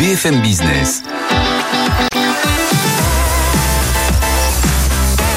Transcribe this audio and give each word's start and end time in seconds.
BFM 0.00 0.40
Business. 0.40 1.02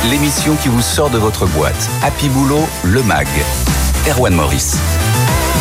L'émission 0.10 0.56
qui 0.56 0.70
vous 0.70 0.82
sort 0.82 1.10
de 1.10 1.18
votre 1.18 1.46
boîte. 1.48 1.90
Happy 2.02 2.30
Boulot, 2.30 2.66
le 2.86 3.04
MAG. 3.04 3.28
Erwan 4.08 4.34
Maurice. 4.34 4.78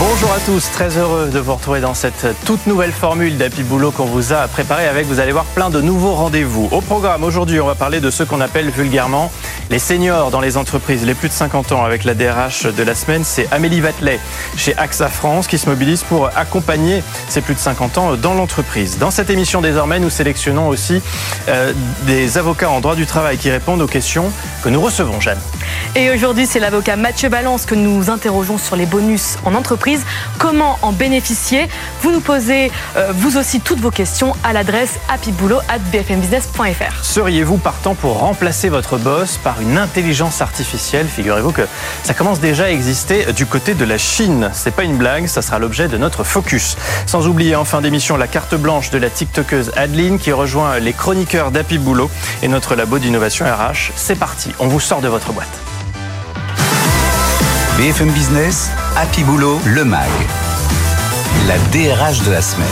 Bonjour 0.05 0.33
à 0.33 0.41
tous, 0.41 0.69
très 0.73 0.99
heureux 0.99 1.31
de 1.31 1.39
vous 1.39 1.55
retrouver 1.55 1.81
dans 1.81 1.95
cette 1.95 2.27
toute 2.45 2.67
nouvelle 2.67 2.91
formule 2.91 3.37
d'Happy 3.39 3.63
Boulot 3.63 3.93
qu'on 3.93 4.05
vous 4.05 4.33
a 4.33 4.49
préparée 4.49 4.89
avec, 4.89 5.07
vous 5.07 5.21
allez 5.21 5.31
voir, 5.31 5.45
plein 5.45 5.71
de 5.71 5.81
nouveaux 5.81 6.15
rendez-vous. 6.15 6.69
Au 6.73 6.81
programme, 6.81 7.23
aujourd'hui, 7.23 7.61
on 7.61 7.67
va 7.67 7.77
parler 7.77 8.01
de 8.01 8.11
ce 8.11 8.25
qu'on 8.25 8.41
appelle 8.41 8.69
vulgairement 8.71 9.31
les 9.71 9.79
seniors 9.79 10.33
dans 10.33 10.41
les 10.41 10.57
entreprises, 10.57 11.07
les 11.07 11.15
plus 11.15 11.29
de 11.29 11.33
50 11.33 11.71
ans 11.71 11.85
avec 11.85 12.03
la 12.03 12.15
DRH 12.15 12.65
de 12.65 12.83
la 12.83 12.97
semaine, 12.97 13.23
c'est 13.23 13.47
Amélie 13.53 13.81
Vatelet 13.81 14.19
chez 14.57 14.77
AXA 14.77 15.09
France 15.09 15.47
qui 15.47 15.57
se 15.57 15.69
mobilise 15.69 16.03
pour 16.03 16.31
accompagner 16.37 17.05
ces 17.29 17.41
plus 17.41 17.55
de 17.55 17.61
50 17.61 17.99
ans 17.99 18.17
dans 18.17 18.35
l'entreprise. 18.35 18.99
Dans 18.99 19.13
cette 19.13 19.31
émission 19.31 19.61
désormais, 19.61 20.01
nous 20.01 20.11
sélectionnons 20.11 20.67
aussi 20.67 21.01
euh, 21.49 21.73
des 22.09 22.39
avocats 22.39 22.71
en 22.71 22.81
droit 22.81 22.97
du 22.97 23.07
travail 23.07 23.39
qui 23.39 23.53
répondent 23.53 23.81
aux 23.81 23.87
questions 23.87 24.33
que 24.65 24.69
nous 24.69 24.81
recevons, 24.81 25.21
Jeanne. 25.21 25.39
Et 25.95 26.11
aujourd'hui, 26.11 26.47
c'est 26.47 26.61
l'avocat 26.61 26.97
Mathieu 26.97 27.29
Balance 27.29 27.67
que 27.67 27.75
nous 27.75 28.11
interrogeons 28.11 28.59
sur 28.59 28.77
les 28.77 28.87
bonus 28.87 29.37
en 29.45 29.55
entreprise. 29.55 30.05
Comment 30.39 30.79
en 30.83 30.93
bénéficier? 30.93 31.69
Vous 32.01 32.11
nous 32.11 32.21
posez, 32.21 32.71
euh, 32.97 33.13
vous 33.15 33.37
aussi, 33.37 33.61
toutes 33.61 33.81
vos 33.81 33.91
questions 33.91 34.35
à 34.43 34.53
l'adresse 34.53 34.99
happyboulot.bfmbusiness.fr. 35.09 37.05
Seriez-vous 37.05 37.59
partant 37.59 37.95
pour 37.95 38.19
remplacer 38.19 38.69
votre 38.69 38.97
boss 38.97 39.37
par 39.37 39.61
une 39.61 39.77
intelligence 39.79 40.41
artificielle? 40.41 41.07
Figurez-vous 41.07 41.53
que 41.53 41.63
ça 42.05 42.15
commence 42.15 42.41
déjà 42.41 42.65
à 42.65 42.71
exister 42.71 43.33
du 43.33 43.47
côté 43.47 43.75
de 43.75 43.85
la 43.85 43.99
Chine. 43.99 44.51
C'est 44.55 44.75
pas 44.75 44.85
une 44.85 44.97
blague, 44.97 45.27
ça 45.27 45.43
sera 45.43 45.59
l'objet 45.59 45.89
de 45.89 45.99
notre 45.99 46.25
focus. 46.25 46.77
Sans 47.07 47.27
oublier 47.29 47.55
en 47.55 47.65
fin 47.65 47.81
d'émission 47.81 48.17
la 48.17 48.27
carte 48.27 48.55
blanche 48.55 48.91
de 48.91 48.99
la 48.99 49.11
TikTokeuse 49.11 49.73
Adeline 49.77 50.19
qui 50.19 50.33
rejoint 50.33 50.79
les 50.79 50.93
chroniqueurs 50.93 51.51
d'Happy 51.51 51.79
Boulot 51.79 52.11
et 52.43 52.49
notre 52.49 52.75
labo 52.75 52.99
d'innovation 52.99 53.45
RH. 53.47 53.93
C'est 53.97 54.19
parti, 54.19 54.53
on 54.59 54.69
vous 54.69 54.81
sort 54.81 55.01
de 55.01 55.09
votre 55.09 55.33
boîte. 55.33 55.62
BFM 57.83 58.13
Business, 58.13 58.71
Happy 58.97 59.25
Boulot, 59.25 59.59
le 59.67 59.85
MAG. 59.85 60.09
La 61.49 61.59
DRH 61.73 62.25
de 62.25 62.31
la 62.31 62.41
semaine. 62.41 62.69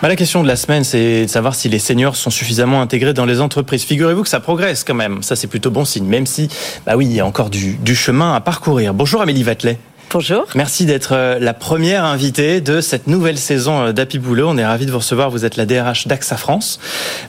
Bah, 0.00 0.08
la 0.08 0.16
question 0.16 0.42
de 0.42 0.48
la 0.48 0.56
semaine, 0.56 0.84
c'est 0.84 1.24
de 1.24 1.26
savoir 1.26 1.54
si 1.54 1.68
les 1.68 1.78
seniors 1.78 2.16
sont 2.16 2.30
suffisamment 2.30 2.80
intégrés 2.80 3.12
dans 3.12 3.26
les 3.26 3.42
entreprises. 3.42 3.84
Figurez-vous 3.84 4.22
que 4.22 4.28
ça 4.30 4.40
progresse 4.40 4.84
quand 4.84 4.94
même. 4.94 5.22
Ça, 5.22 5.36
c'est 5.36 5.48
plutôt 5.48 5.70
bon 5.70 5.84
signe, 5.84 6.06
même 6.06 6.24
si, 6.24 6.48
bah 6.86 6.96
oui, 6.96 7.04
il 7.04 7.12
y 7.12 7.20
a 7.20 7.26
encore 7.26 7.50
du, 7.50 7.74
du 7.74 7.94
chemin 7.94 8.32
à 8.34 8.40
parcourir. 8.40 8.94
Bonjour 8.94 9.20
Amélie 9.20 9.42
Vatelet. 9.42 9.78
Bonjour. 10.12 10.44
Merci 10.56 10.86
d'être 10.86 11.12
euh, 11.12 11.38
la 11.38 11.54
première 11.54 12.04
invitée 12.04 12.60
de 12.60 12.80
cette 12.80 13.06
nouvelle 13.06 13.38
saison 13.38 13.80
euh, 13.80 13.92
d'Happy 13.92 14.18
Boulot. 14.18 14.48
On 14.48 14.58
est 14.58 14.66
ravis 14.66 14.84
de 14.84 14.90
vous 14.90 14.98
recevoir. 14.98 15.30
Vous 15.30 15.44
êtes 15.44 15.56
la 15.56 15.66
DRH 15.66 16.08
d'AXA 16.08 16.36
France. 16.36 16.80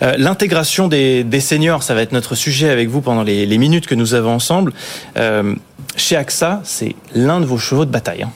Euh, 0.02 0.16
l'intégration 0.17 0.88
des, 0.88 1.23
des, 1.23 1.42
seniors, 1.42 1.84
ça 1.84 1.94
va 1.94 2.02
être 2.02 2.12
notre 2.12 2.34
sujet 2.34 2.69
avec 2.69 2.89
vous 2.89 3.02
pendant 3.02 3.22
les, 3.22 3.45
les 3.45 3.58
minutes 3.59 3.86
que 3.86 3.94
nous 3.94 4.16
avons 4.16 4.34
ensemble. 4.34 4.73
Euh, 5.17 5.53
chez 5.95 6.16
AXA, 6.16 6.61
c'est 6.64 6.95
l'un 7.14 7.39
de 7.39 7.45
vos 7.45 7.58
chevaux 7.58 7.86
de 7.86 7.92
bataille. 7.92 8.23
Hein. 8.23 8.31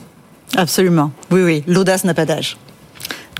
Absolument. 0.56 1.10
Oui, 1.30 1.42
oui. 1.42 1.64
L'audace 1.66 2.04
n'a 2.04 2.14
pas 2.14 2.24
d'âge. 2.26 2.56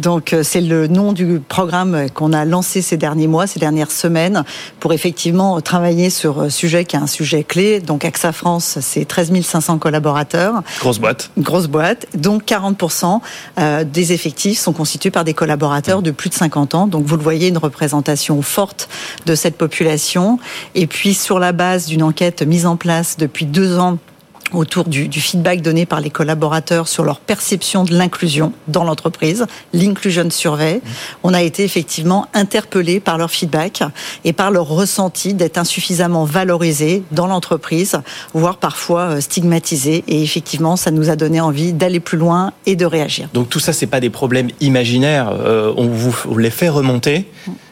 Donc 0.00 0.32
euh, 0.32 0.42
c'est 0.42 0.60
le 0.60 0.86
nom 0.86 1.12
du 1.12 1.40
programme 1.40 2.10
qu'on 2.10 2.32
a 2.32 2.44
lancé 2.44 2.82
ces 2.82 2.96
derniers 2.96 3.26
mois, 3.26 3.46
ces 3.46 3.58
dernières 3.58 3.90
semaines, 3.90 4.44
pour 4.80 4.92
effectivement 4.92 5.60
travailler 5.60 6.10
sur 6.10 6.40
un 6.40 6.50
sujet 6.50 6.84
qui 6.84 6.96
est 6.96 6.98
un 6.98 7.06
sujet 7.06 7.44
clé. 7.44 7.80
Donc 7.80 8.04
AXA 8.04 8.32
France, 8.32 8.78
c'est 8.80 9.06
13 9.06 9.40
500 9.42 9.78
collaborateurs. 9.78 10.62
Grosse 10.80 10.98
boîte. 10.98 11.30
Grosse 11.38 11.66
boîte. 11.66 12.06
Donc 12.14 12.44
40% 12.44 13.20
euh, 13.58 13.84
des 13.84 14.12
effectifs 14.12 14.58
sont 14.58 14.72
constitués 14.72 15.10
par 15.10 15.24
des 15.24 15.34
collaborateurs 15.34 16.02
de 16.02 16.10
plus 16.10 16.30
de 16.30 16.34
50 16.34 16.74
ans. 16.74 16.86
Donc 16.86 17.04
vous 17.04 17.16
le 17.16 17.22
voyez, 17.22 17.48
une 17.48 17.58
représentation 17.58 18.42
forte 18.42 18.88
de 19.24 19.34
cette 19.34 19.56
population. 19.56 20.38
Et 20.74 20.86
puis 20.86 21.14
sur 21.14 21.38
la 21.38 21.52
base 21.52 21.86
d'une 21.86 22.02
enquête 22.02 22.42
mise 22.42 22.66
en 22.66 22.76
place 22.76 23.16
depuis 23.16 23.46
deux 23.46 23.78
ans 23.78 23.98
autour 24.52 24.84
du, 24.84 25.10
feedback 25.12 25.62
donné 25.62 25.86
par 25.86 26.00
les 26.00 26.10
collaborateurs 26.10 26.88
sur 26.88 27.04
leur 27.04 27.20
perception 27.20 27.84
de 27.84 27.94
l'inclusion 27.94 28.52
dans 28.68 28.84
l'entreprise, 28.84 29.46
l'Inclusion 29.72 30.30
Survey. 30.30 30.80
On 31.22 31.34
a 31.34 31.42
été 31.42 31.64
effectivement 31.64 32.26
interpellés 32.34 33.00
par 33.00 33.18
leur 33.18 33.30
feedback 33.30 33.82
et 34.24 34.32
par 34.32 34.50
leur 34.50 34.68
ressenti 34.68 35.34
d'être 35.34 35.58
insuffisamment 35.58 36.24
valorisés 36.24 37.02
dans 37.10 37.26
l'entreprise, 37.26 38.00
voire 38.34 38.58
parfois 38.58 39.20
stigmatisés. 39.20 40.04
Et 40.08 40.22
effectivement, 40.22 40.76
ça 40.76 40.90
nous 40.90 41.10
a 41.10 41.16
donné 41.16 41.40
envie 41.40 41.72
d'aller 41.72 42.00
plus 42.00 42.18
loin 42.18 42.52
et 42.66 42.76
de 42.76 42.86
réagir. 42.86 43.28
Donc 43.34 43.48
tout 43.48 43.60
ça, 43.60 43.72
c'est 43.72 43.86
pas 43.86 44.00
des 44.00 44.10
problèmes 44.10 44.50
imaginaires. 44.60 45.30
Euh, 45.30 45.72
on 45.76 45.86
vous 45.86 46.14
on 46.28 46.36
les 46.36 46.50
fait 46.50 46.68
remonter 46.68 47.26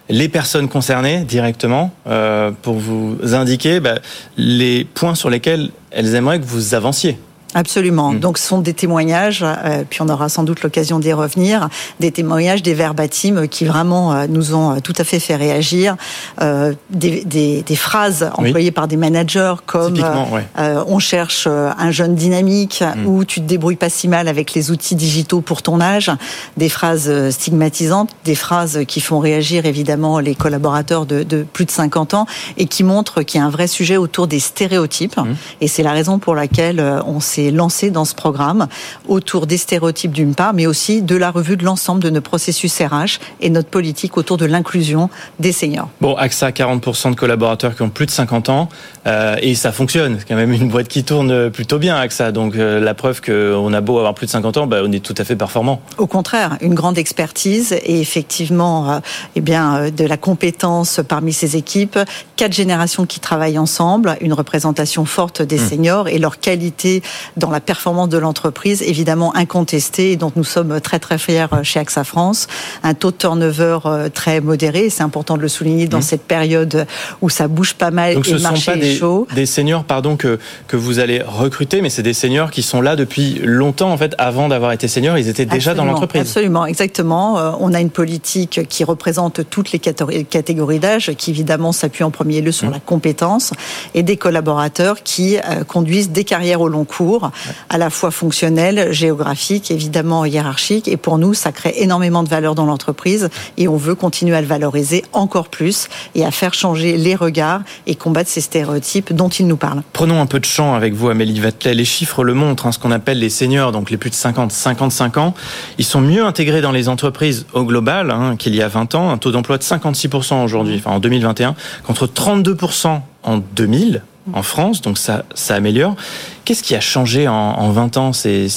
les 0.08 0.28
personnes 0.28 0.68
concernées 0.68 1.24
directement 1.24 1.92
euh, 2.06 2.50
pour 2.62 2.74
vous 2.74 3.18
indiquer 3.34 3.80
bah, 3.80 3.98
les 4.36 4.84
points 4.84 5.14
sur 5.14 5.30
lesquels 5.30 5.70
elles 5.90 6.14
aimeraient 6.14 6.40
que 6.40 6.46
vous 6.46 6.74
avanciez. 6.74 7.18
Absolument. 7.54 8.12
Mmh. 8.12 8.18
Donc, 8.18 8.38
ce 8.38 8.46
sont 8.46 8.58
des 8.58 8.74
témoignages, 8.74 9.44
euh, 9.44 9.84
puis 9.88 10.02
on 10.02 10.08
aura 10.08 10.28
sans 10.28 10.42
doute 10.42 10.62
l'occasion 10.62 10.98
d'y 10.98 11.12
revenir, 11.12 11.68
des 12.00 12.10
témoignages, 12.10 12.62
des 12.62 12.74
verbatims 12.74 13.46
qui 13.46 13.64
vraiment 13.64 14.12
euh, 14.12 14.26
nous 14.28 14.54
ont 14.54 14.80
tout 14.80 14.92
à 14.98 15.04
fait 15.04 15.20
fait 15.20 15.36
réagir, 15.36 15.96
euh, 16.42 16.74
des, 16.90 17.24
des, 17.24 17.62
des, 17.62 17.76
phrases 17.76 18.28
employées 18.36 18.68
oui. 18.68 18.70
par 18.72 18.88
des 18.88 18.96
managers 18.96 19.54
comme 19.66 19.94
ouais. 19.94 20.44
on 20.86 20.98
cherche 20.98 21.46
un 21.46 21.90
jeune 21.90 22.14
dynamique 22.14 22.82
mmh. 22.82 23.06
ou 23.06 23.24
tu 23.24 23.40
te 23.40 23.46
débrouilles 23.46 23.76
pas 23.76 23.88
si 23.88 24.08
mal 24.08 24.26
avec 24.26 24.54
les 24.54 24.70
outils 24.70 24.96
digitaux 24.96 25.40
pour 25.40 25.62
ton 25.62 25.80
âge, 25.80 26.10
des 26.56 26.68
phrases 26.68 27.30
stigmatisantes, 27.30 28.10
des 28.24 28.34
phrases 28.34 28.80
qui 28.88 29.00
font 29.00 29.20
réagir 29.20 29.66
évidemment 29.66 30.18
les 30.18 30.34
collaborateurs 30.34 31.06
de, 31.06 31.22
de 31.22 31.44
plus 31.52 31.64
de 31.64 31.70
50 31.70 32.14
ans 32.14 32.26
et 32.56 32.66
qui 32.66 32.82
montrent 32.82 33.22
qu'il 33.22 33.40
y 33.40 33.42
a 33.42 33.46
un 33.46 33.50
vrai 33.50 33.66
sujet 33.66 33.96
autour 33.96 34.26
des 34.26 34.40
stéréotypes. 34.40 35.16
Mmh. 35.16 35.34
Et 35.60 35.68
c'est 35.68 35.82
la 35.82 35.92
raison 35.92 36.18
pour 36.18 36.34
laquelle 36.34 36.80
on 37.06 37.20
s'est 37.20 37.43
lancé 37.50 37.90
dans 37.90 38.04
ce 38.04 38.14
programme 38.14 38.68
autour 39.08 39.46
des 39.46 39.56
stéréotypes 39.56 40.12
d'une 40.12 40.34
part, 40.34 40.54
mais 40.54 40.66
aussi 40.66 41.02
de 41.02 41.16
la 41.16 41.30
revue 41.30 41.56
de 41.56 41.64
l'ensemble 41.64 42.02
de 42.02 42.10
nos 42.10 42.20
processus 42.20 42.80
RH 42.80 43.20
et 43.40 43.50
notre 43.50 43.68
politique 43.68 44.16
autour 44.16 44.36
de 44.36 44.46
l'inclusion 44.46 45.10
des 45.38 45.52
seniors. 45.52 45.88
Bon, 46.00 46.14
AXA, 46.14 46.50
40% 46.50 47.10
de 47.10 47.16
collaborateurs 47.16 47.74
qui 47.74 47.82
ont 47.82 47.90
plus 47.90 48.06
de 48.06 48.10
50 48.10 48.48
ans, 48.48 48.68
euh, 49.06 49.36
et 49.40 49.54
ça 49.54 49.72
fonctionne. 49.72 50.16
C'est 50.18 50.28
quand 50.28 50.36
même 50.36 50.52
une 50.52 50.68
boîte 50.68 50.88
qui 50.88 51.04
tourne 51.04 51.50
plutôt 51.50 51.78
bien, 51.78 51.96
AXA. 51.96 52.32
Donc 52.32 52.56
euh, 52.56 52.80
la 52.80 52.94
preuve 52.94 53.20
qu'on 53.20 53.72
a 53.72 53.80
beau 53.80 53.98
avoir 53.98 54.14
plus 54.14 54.26
de 54.26 54.30
50 54.30 54.56
ans, 54.56 54.66
bah, 54.66 54.78
on 54.84 54.92
est 54.92 55.04
tout 55.04 55.14
à 55.18 55.24
fait 55.24 55.36
performant. 55.36 55.80
Au 55.98 56.06
contraire, 56.06 56.56
une 56.60 56.74
grande 56.74 56.98
expertise 56.98 57.72
et 57.72 58.00
effectivement, 58.00 58.90
euh, 58.90 58.98
eh 59.36 59.40
bien, 59.40 59.90
de 59.90 60.04
la 60.04 60.16
compétence 60.16 61.00
parmi 61.06 61.32
ces 61.32 61.56
équipes, 61.56 61.98
quatre 62.36 62.52
générations 62.52 63.06
qui 63.06 63.20
travaillent 63.20 63.58
ensemble, 63.58 64.16
une 64.20 64.32
représentation 64.32 65.04
forte 65.04 65.42
des 65.42 65.56
mmh. 65.56 65.68
seniors 65.68 66.08
et 66.08 66.18
leur 66.18 66.38
qualité 66.38 67.02
dans 67.36 67.50
la 67.50 67.60
performance 67.60 68.08
de 68.08 68.18
l'entreprise, 68.18 68.82
évidemment 68.82 69.34
incontesté 69.36 70.12
et 70.12 70.16
dont 70.16 70.32
nous 70.36 70.44
sommes 70.44 70.80
très 70.80 70.98
très 70.98 71.18
fiers 71.18 71.46
chez 71.62 71.80
AXA 71.80 72.04
France. 72.04 72.46
Un 72.82 72.94
taux 72.94 73.10
de 73.10 73.16
turnover 73.16 73.78
très 74.12 74.40
modéré, 74.40 74.90
c'est 74.90 75.02
important 75.02 75.36
de 75.36 75.42
le 75.42 75.48
souligner 75.48 75.88
dans 75.88 75.98
mmh. 75.98 76.02
cette 76.02 76.22
période 76.22 76.86
où 77.20 77.28
ça 77.28 77.48
bouge 77.48 77.74
pas 77.74 77.90
mal 77.90 78.14
Donc 78.14 78.26
et 78.26 78.30
ce 78.30 78.34
le 78.36 78.40
marché 78.40 78.60
sont 78.60 78.70
pas 78.72 78.76
des, 78.76 78.96
chaud. 78.96 79.26
des 79.34 79.46
seniors 79.46 79.84
pardon, 79.84 80.16
que, 80.16 80.38
que 80.68 80.76
vous 80.76 80.98
allez 80.98 81.22
recruter, 81.22 81.80
mais 81.80 81.90
c'est 81.90 82.02
des 82.02 82.14
seniors 82.14 82.50
qui 82.50 82.62
sont 82.62 82.80
là 82.80 82.96
depuis 82.96 83.40
longtemps 83.42 83.92
en 83.92 83.96
fait, 83.96 84.14
avant 84.18 84.48
d'avoir 84.48 84.72
été 84.72 84.88
seniors, 84.88 85.18
ils 85.18 85.28
étaient 85.28 85.46
déjà 85.46 85.70
absolument, 85.70 85.86
dans 85.86 85.92
l'entreprise. 85.92 86.22
Absolument, 86.22 86.66
exactement. 86.66 87.38
Euh, 87.38 87.52
on 87.60 87.72
a 87.74 87.80
une 87.80 87.90
politique 87.90 88.68
qui 88.68 88.84
représente 88.84 89.48
toutes 89.50 89.72
les 89.72 89.78
catégories 89.78 90.78
d'âge, 90.78 91.12
qui 91.16 91.30
évidemment 91.30 91.72
s'appuie 91.72 92.04
en 92.04 92.10
premier 92.10 92.40
lieu 92.40 92.52
sur 92.52 92.68
mmh. 92.68 92.72
la 92.72 92.80
compétence, 92.80 93.52
et 93.94 94.02
des 94.02 94.16
collaborateurs 94.16 95.02
qui 95.02 95.36
euh, 95.36 95.64
conduisent 95.64 96.10
des 96.10 96.24
carrières 96.24 96.60
au 96.60 96.68
long 96.68 96.84
cours, 96.84 97.23
à 97.68 97.78
la 97.78 97.90
fois 97.90 98.10
fonctionnelles, 98.10 98.92
géographiques, 98.92 99.70
évidemment 99.70 100.24
hiérarchiques. 100.24 100.88
Et 100.88 100.96
pour 100.96 101.18
nous, 101.18 101.34
ça 101.34 101.52
crée 101.52 101.74
énormément 101.76 102.22
de 102.22 102.28
valeur 102.28 102.54
dans 102.54 102.66
l'entreprise 102.66 103.28
et 103.56 103.68
on 103.68 103.76
veut 103.76 103.94
continuer 103.94 104.36
à 104.36 104.40
le 104.40 104.46
valoriser 104.46 105.04
encore 105.12 105.48
plus 105.48 105.88
et 106.14 106.24
à 106.24 106.30
faire 106.30 106.54
changer 106.54 106.96
les 106.96 107.14
regards 107.14 107.62
et 107.86 107.94
combattre 107.94 108.30
ces 108.30 108.40
stéréotypes 108.40 109.12
dont 109.12 109.28
il 109.28 109.46
nous 109.46 109.56
parle. 109.56 109.82
Prenons 109.92 110.20
un 110.20 110.26
peu 110.26 110.40
de 110.40 110.44
champ 110.44 110.74
avec 110.74 110.94
vous, 110.94 111.08
Amélie 111.08 111.40
Vatelet. 111.40 111.74
Les 111.74 111.84
chiffres 111.84 112.24
le 112.24 112.34
montrent, 112.34 112.66
hein, 112.66 112.72
ce 112.72 112.78
qu'on 112.78 112.90
appelle 112.90 113.18
les 113.18 113.30
seniors, 113.30 113.72
donc 113.72 113.90
les 113.90 113.96
plus 113.96 114.10
de 114.10 114.14
50, 114.14 114.52
55 114.52 115.16
ans. 115.18 115.34
Ils 115.78 115.84
sont 115.84 116.00
mieux 116.00 116.24
intégrés 116.24 116.60
dans 116.60 116.72
les 116.72 116.88
entreprises 116.88 117.46
au 117.52 117.64
global 117.64 118.10
hein, 118.10 118.36
qu'il 118.36 118.54
y 118.54 118.62
a 118.62 118.68
20 118.68 118.94
ans. 118.94 119.10
Un 119.10 119.18
taux 119.18 119.32
d'emploi 119.32 119.58
de 119.58 119.62
56% 119.62 120.44
aujourd'hui, 120.44 120.76
enfin 120.78 120.92
en 120.92 121.00
2021, 121.00 121.54
contre 121.86 122.06
32% 122.06 123.00
en 123.22 123.38
2000 123.38 124.02
en 124.32 124.42
France, 124.42 124.80
donc 124.80 124.98
ça, 124.98 125.24
ça 125.34 125.54
améliore. 125.54 125.96
Qu'est-ce 126.44 126.62
qui 126.62 126.74
a 126.74 126.80
changé 126.80 127.28
en, 127.28 127.34
en 127.34 127.70
20 127.70 127.96
ans? 127.96 128.12
C'est 128.12 128.48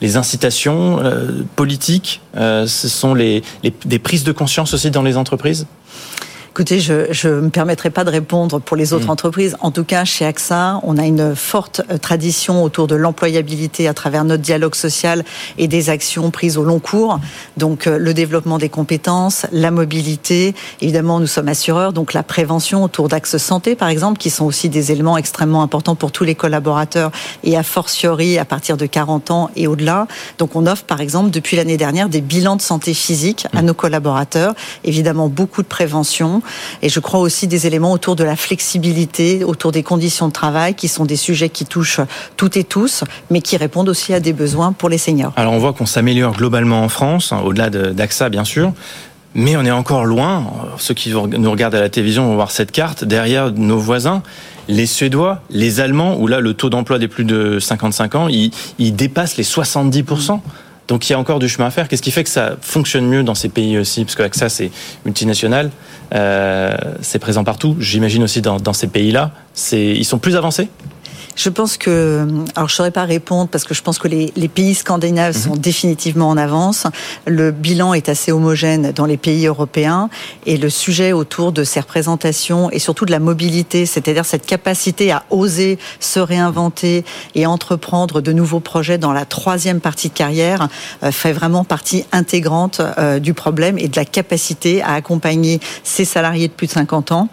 les 0.00 0.16
incitations 0.16 1.00
euh, 1.00 1.44
politiques, 1.56 2.20
euh, 2.36 2.66
ce 2.66 2.88
sont 2.88 3.14
les, 3.14 3.42
les, 3.62 3.72
des 3.84 3.98
prises 3.98 4.24
de 4.24 4.32
conscience 4.32 4.74
aussi 4.74 4.90
dans 4.90 5.02
les 5.02 5.16
entreprises? 5.16 5.66
Écoutez, 6.52 6.80
je 6.80 7.28
ne 7.28 7.40
me 7.40 7.48
permettrai 7.48 7.88
pas 7.88 8.04
de 8.04 8.10
répondre 8.10 8.60
pour 8.60 8.76
les 8.76 8.92
autres 8.92 9.06
mm. 9.06 9.10
entreprises. 9.10 9.56
En 9.60 9.70
tout 9.70 9.84
cas, 9.84 10.04
chez 10.04 10.26
AXA, 10.26 10.80
on 10.82 10.98
a 10.98 11.06
une 11.06 11.34
forte 11.34 11.80
euh, 11.90 11.96
tradition 11.96 12.62
autour 12.62 12.86
de 12.86 12.94
l'employabilité 12.94 13.88
à 13.88 13.94
travers 13.94 14.22
notre 14.24 14.42
dialogue 14.42 14.74
social 14.74 15.24
et 15.56 15.66
des 15.66 15.88
actions 15.88 16.30
prises 16.30 16.58
au 16.58 16.62
long 16.62 16.78
cours. 16.78 17.20
Donc, 17.56 17.86
euh, 17.86 17.96
le 17.96 18.12
développement 18.12 18.58
des 18.58 18.68
compétences, 18.68 19.46
la 19.50 19.70
mobilité. 19.70 20.54
Évidemment, 20.82 21.20
nous 21.20 21.26
sommes 21.26 21.48
assureurs, 21.48 21.94
donc 21.94 22.12
la 22.12 22.22
prévention 22.22 22.84
autour 22.84 23.08
d'axes 23.08 23.38
santé, 23.38 23.74
par 23.74 23.88
exemple, 23.88 24.18
qui 24.18 24.28
sont 24.28 24.44
aussi 24.44 24.68
des 24.68 24.92
éléments 24.92 25.16
extrêmement 25.16 25.62
importants 25.62 25.94
pour 25.94 26.12
tous 26.12 26.24
les 26.24 26.34
collaborateurs 26.34 27.12
et 27.44 27.56
a 27.56 27.62
fortiori 27.62 28.36
à 28.36 28.44
partir 28.44 28.76
de 28.76 28.84
40 28.84 29.30
ans 29.30 29.50
et 29.56 29.66
au-delà. 29.68 30.06
Donc, 30.36 30.54
on 30.54 30.66
offre, 30.66 30.84
par 30.84 31.00
exemple, 31.00 31.30
depuis 31.30 31.56
l'année 31.56 31.78
dernière, 31.78 32.10
des 32.10 32.20
bilans 32.20 32.56
de 32.56 32.62
santé 32.62 32.92
physique 32.92 33.46
à 33.54 33.62
mm. 33.62 33.64
nos 33.64 33.74
collaborateurs. 33.74 34.54
Évidemment, 34.84 35.30
beaucoup 35.30 35.62
de 35.62 35.68
prévention 35.68 36.41
et 36.82 36.88
je 36.88 37.00
crois 37.00 37.20
aussi 37.20 37.46
des 37.46 37.66
éléments 37.66 37.92
autour 37.92 38.16
de 38.16 38.24
la 38.24 38.36
flexibilité, 38.36 39.44
autour 39.44 39.72
des 39.72 39.82
conditions 39.82 40.28
de 40.28 40.32
travail, 40.32 40.74
qui 40.74 40.88
sont 40.88 41.04
des 41.04 41.16
sujets 41.16 41.48
qui 41.48 41.64
touchent 41.64 42.00
toutes 42.36 42.56
et 42.56 42.64
tous, 42.64 43.04
mais 43.30 43.40
qui 43.40 43.56
répondent 43.56 43.88
aussi 43.88 44.14
à 44.14 44.20
des 44.20 44.32
besoins 44.32 44.72
pour 44.72 44.88
les 44.88 44.98
seniors. 44.98 45.32
Alors 45.36 45.52
on 45.52 45.58
voit 45.58 45.72
qu'on 45.72 45.86
s'améliore 45.86 46.36
globalement 46.36 46.82
en 46.82 46.88
France, 46.88 47.32
hein, 47.32 47.40
au-delà 47.44 47.70
d'AXA 47.70 48.28
bien 48.28 48.44
sûr. 48.44 48.72
Mais 49.34 49.56
on 49.56 49.64
est 49.64 49.70
encore 49.70 50.04
loin. 50.04 50.44
Ceux 50.76 50.92
qui 50.92 51.10
nous 51.10 51.50
regardent 51.50 51.74
à 51.74 51.80
la 51.80 51.88
télévision 51.88 52.26
vont 52.26 52.34
voir 52.34 52.50
cette 52.50 52.70
carte 52.70 53.04
derrière 53.04 53.50
nos 53.50 53.78
voisins. 53.78 54.22
Les 54.68 54.86
Suédois, 54.86 55.40
les 55.50 55.80
Allemands, 55.80 56.16
où 56.18 56.26
là 56.26 56.40
le 56.40 56.54
taux 56.54 56.68
d'emploi 56.68 56.98
des 56.98 57.08
plus 57.08 57.24
de 57.24 57.58
55 57.58 58.14
ans, 58.14 58.28
il, 58.28 58.50
il 58.78 58.94
dépasse 58.94 59.36
les 59.38 59.44
70%. 59.44 60.40
Donc 60.88 61.08
il 61.08 61.12
y 61.12 61.14
a 61.14 61.18
encore 61.18 61.38
du 61.38 61.48
chemin 61.48 61.68
à 61.68 61.70
faire. 61.70 61.88
Qu'est-ce 61.88 62.02
qui 62.02 62.10
fait 62.10 62.24
que 62.24 62.30
ça 62.30 62.56
fonctionne 62.60 63.06
mieux 63.06 63.22
dans 63.22 63.34
ces 63.34 63.48
pays 63.48 63.78
aussi? 63.78 64.04
Parce 64.04 64.14
que 64.14 64.22
AXA, 64.22 64.48
c'est 64.48 64.70
multinational, 65.04 65.70
euh, 66.14 66.76
c'est 67.00 67.18
présent 67.18 67.44
partout. 67.44 67.76
J'imagine 67.78 68.22
aussi 68.22 68.42
dans, 68.42 68.58
dans 68.58 68.72
ces 68.72 68.88
pays-là. 68.88 69.30
Ils 69.72 70.04
sont 70.04 70.18
plus 70.18 70.36
avancés? 70.36 70.68
Je 71.36 71.48
pense 71.48 71.76
que, 71.76 72.26
alors 72.54 72.68
je 72.68 72.74
saurais 72.74 72.90
pas 72.90 73.04
répondre 73.04 73.48
parce 73.48 73.64
que 73.64 73.74
je 73.74 73.82
pense 73.82 73.98
que 73.98 74.08
les, 74.08 74.32
les 74.36 74.48
pays 74.48 74.74
scandinaves 74.74 75.36
sont 75.36 75.54
mhm. 75.54 75.58
définitivement 75.58 76.28
en 76.28 76.36
avance. 76.36 76.86
Le 77.26 77.50
bilan 77.50 77.94
est 77.94 78.08
assez 78.08 78.32
homogène 78.32 78.92
dans 78.92 79.06
les 79.06 79.16
pays 79.16 79.46
européens 79.46 80.08
et 80.46 80.56
le 80.56 80.70
sujet 80.70 81.12
autour 81.12 81.52
de 81.52 81.64
ces 81.64 81.80
représentations 81.80 82.70
et 82.70 82.78
surtout 82.78 83.06
de 83.06 83.10
la 83.10 83.18
mobilité, 83.18 83.86
c'est-à-dire 83.86 84.24
cette 84.24 84.46
capacité 84.46 85.12
à 85.12 85.24
oser 85.30 85.78
se 86.00 86.20
réinventer 86.20 87.04
et 87.34 87.46
entreprendre 87.46 88.20
de 88.20 88.32
nouveaux 88.32 88.60
projets 88.60 88.98
dans 88.98 89.12
la 89.12 89.24
troisième 89.24 89.80
partie 89.80 90.08
de 90.08 90.14
carrière 90.14 90.68
euh, 91.02 91.10
fait 91.12 91.32
vraiment 91.32 91.64
partie 91.64 92.04
intégrante 92.12 92.80
euh, 92.98 93.18
du 93.18 93.34
problème 93.34 93.78
et 93.78 93.88
de 93.88 93.96
la 93.96 94.04
capacité 94.04 94.82
à 94.82 94.94
accompagner 94.94 95.60
ces 95.84 96.04
salariés 96.04 96.48
de 96.48 96.52
plus 96.52 96.66
de 96.66 96.72
50 96.72 97.12
ans 97.12 97.28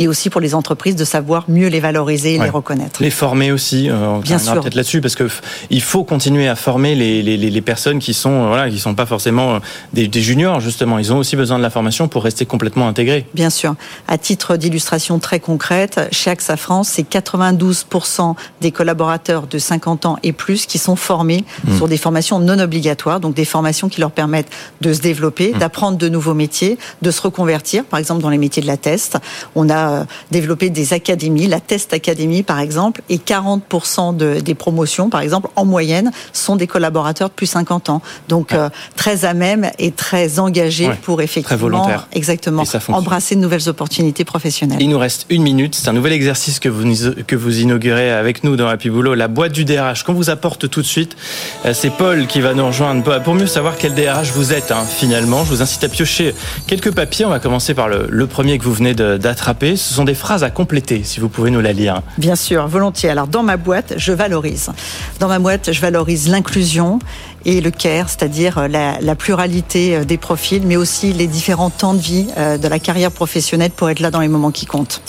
et 0.00 0.08
aussi 0.08 0.30
pour 0.30 0.40
les 0.40 0.54
entreprises 0.54 0.96
de 0.96 1.04
savoir 1.04 1.44
mieux 1.48 1.68
les 1.68 1.78
valoriser 1.78 2.34
et 2.34 2.38
les 2.38 2.48
reconnaître. 2.48 3.02
Les 3.02 3.10
former 3.10 3.52
aussi, 3.52 3.90
euh, 3.90 4.18
bien 4.20 4.38
sûr. 4.38 4.62
Peut-être 4.62 4.74
là-dessus 4.74 5.02
parce 5.02 5.14
que 5.14 5.28
il 5.68 5.82
faut 5.82 6.04
continuer 6.04 6.48
à 6.48 6.56
former 6.56 6.94
les, 6.94 7.22
les, 7.22 7.36
les 7.36 7.60
personnes 7.60 7.98
qui 7.98 8.14
sont 8.14 8.48
voilà 8.48 8.70
qui 8.70 8.78
sont 8.78 8.94
pas 8.94 9.04
forcément 9.04 9.56
euh, 9.56 9.58
des, 9.92 10.08
des, 10.08 10.22
juniors 10.22 10.58
justement. 10.60 10.98
Ils 10.98 11.12
ont 11.12 11.18
aussi 11.18 11.36
besoin 11.36 11.58
de 11.58 11.62
la 11.62 11.68
formation 11.68 12.08
pour 12.08 12.24
rester 12.24 12.46
complètement 12.46 12.88
intégrés. 12.88 13.26
Bien 13.34 13.50
sûr. 13.50 13.74
À 14.08 14.16
titre 14.16 14.56
d'illustration 14.56 15.18
très 15.18 15.38
concrète, 15.38 16.00
chez 16.12 16.30
AXA 16.30 16.56
France, 16.56 16.88
c'est 16.88 17.06
92% 17.06 18.36
des 18.62 18.72
collaborateurs 18.72 19.46
de 19.48 19.58
50 19.58 20.06
ans 20.06 20.16
et 20.22 20.32
plus 20.32 20.64
qui 20.64 20.78
sont 20.78 20.96
formés 20.96 21.44
mmh. 21.64 21.76
sur 21.76 21.88
des 21.88 21.98
formations 21.98 22.38
non 22.38 22.58
obligatoires, 22.58 23.20
donc 23.20 23.34
des 23.34 23.44
formations 23.44 23.90
qui 23.90 24.00
leur 24.00 24.12
permettent 24.12 24.50
de 24.80 24.94
se 24.94 25.00
développer, 25.00 25.52
mmh. 25.52 25.58
d'apprendre 25.58 25.98
de 25.98 26.08
nouveaux 26.08 26.32
métiers, 26.32 26.78
de 27.02 27.10
se 27.10 27.20
reconvertir, 27.20 27.84
par 27.84 27.98
exemple 27.98 28.22
dans 28.22 28.30
les 28.30 28.38
métiers 28.38 28.62
de 28.62 28.66
la 28.66 28.78
test. 28.78 29.18
On 29.54 29.68
a 29.68 29.89
euh, 29.90 30.04
développer 30.30 30.70
des 30.70 30.92
académies, 30.92 31.46
la 31.46 31.60
Test 31.60 31.92
Academy 31.92 32.42
par 32.42 32.60
exemple, 32.60 33.02
et 33.08 33.18
40% 33.18 34.16
de, 34.16 34.40
des 34.40 34.54
promotions, 34.54 35.10
par 35.10 35.20
exemple, 35.20 35.48
en 35.56 35.64
moyenne, 35.64 36.10
sont 36.32 36.56
des 36.56 36.66
collaborateurs 36.66 37.28
de 37.28 37.34
plus 37.34 37.46
de 37.46 37.50
50 37.52 37.90
ans. 37.90 38.02
Donc 38.28 38.52
euh, 38.52 38.68
très 38.96 39.24
à 39.24 39.34
même 39.34 39.70
et 39.78 39.90
très 39.90 40.38
engagés 40.38 40.90
pour 41.02 41.22
effectivement, 41.22 41.86
exactement, 42.12 42.64
embrasser 42.88 43.34
de 43.34 43.40
nouvelles 43.40 43.68
opportunités 43.68 44.24
professionnelles. 44.24 44.78
Il 44.80 44.88
nous 44.88 44.98
reste 44.98 45.26
une 45.28 45.42
minute. 45.42 45.74
C'est 45.74 45.88
un 45.88 45.92
nouvel 45.92 46.12
exercice 46.12 46.58
que 46.58 46.68
vous 46.68 46.84
que 47.26 47.36
vous 47.36 47.60
inaugurez 47.60 48.10
avec 48.10 48.44
nous 48.44 48.56
dans 48.56 48.68
Happy 48.68 48.90
Boulot, 48.90 49.14
la 49.14 49.28
boîte 49.28 49.52
du 49.52 49.64
DRH 49.64 50.04
qu'on 50.04 50.14
vous 50.14 50.30
apporte 50.30 50.68
tout 50.68 50.80
de 50.80 50.86
suite. 50.86 51.16
Euh, 51.64 51.72
c'est 51.74 51.90
Paul 51.90 52.26
qui 52.26 52.40
va 52.40 52.54
nous 52.54 52.66
rejoindre 52.66 53.22
pour 53.22 53.34
mieux 53.34 53.46
savoir 53.46 53.76
quel 53.76 53.94
DRH 53.94 54.32
vous 54.32 54.52
êtes 54.52 54.70
hein, 54.70 54.84
finalement. 54.84 55.44
Je 55.44 55.50
vous 55.50 55.62
incite 55.62 55.84
à 55.84 55.88
piocher 55.88 56.34
quelques 56.66 56.92
papiers. 56.92 57.24
On 57.24 57.30
va 57.30 57.40
commencer 57.40 57.74
par 57.74 57.88
le, 57.88 58.06
le 58.08 58.26
premier 58.26 58.58
que 58.58 58.64
vous 58.64 58.74
venez 58.74 58.94
d'attraper 58.94 59.76
ce 59.80 59.94
sont 59.94 60.04
des 60.04 60.14
phrases 60.14 60.44
à 60.44 60.50
compléter, 60.50 61.02
si 61.04 61.20
vous 61.20 61.28
pouvez 61.28 61.50
nous 61.50 61.60
la 61.60 61.72
lire. 61.72 62.02
Bien 62.18 62.36
sûr, 62.36 62.66
volontiers. 62.68 63.08
Alors, 63.08 63.26
dans 63.26 63.42
ma 63.42 63.56
boîte, 63.56 63.94
je 63.96 64.12
valorise. 64.12 64.70
Dans 65.18 65.28
ma 65.28 65.38
boîte, 65.38 65.72
je 65.72 65.80
valorise 65.80 66.28
l'inclusion 66.28 66.98
et 67.44 67.60
le 67.60 67.70
care, 67.70 68.08
c'est-à-dire 68.08 68.68
la, 68.68 69.14
pluralité 69.16 69.96
euh, 69.96 70.04
des 70.04 70.18
profils, 70.18 70.62
mais 70.66 70.76
aussi 70.76 71.12
les 71.12 71.26
différents 71.26 71.70
temps 71.70 71.94
de 71.94 72.00
vie 72.00 72.26
euh, 72.36 72.58
de 72.58 72.68
la 72.68 72.78
carrière 72.78 73.10
professionnelle 73.10 73.70
pour 73.70 73.88
être 73.90 74.00
là 74.00 74.10
dans 74.10 74.20
les 74.20 74.28
moments 74.28 74.50
qui 74.50 74.66
comptent. 74.66 75.00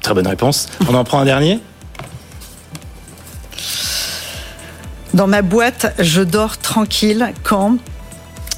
Très 0.00 0.14
bonne 0.14 0.26
réponse. 0.26 0.68
On 0.88 0.94
en 0.94 1.04
prend 1.04 1.20
un 1.20 1.24
dernier? 1.24 1.60
Dans 5.14 5.26
ma 5.26 5.42
boîte, 5.42 5.94
je 5.98 6.22
dors 6.22 6.58
tranquille 6.58 7.32
quand 7.44 7.76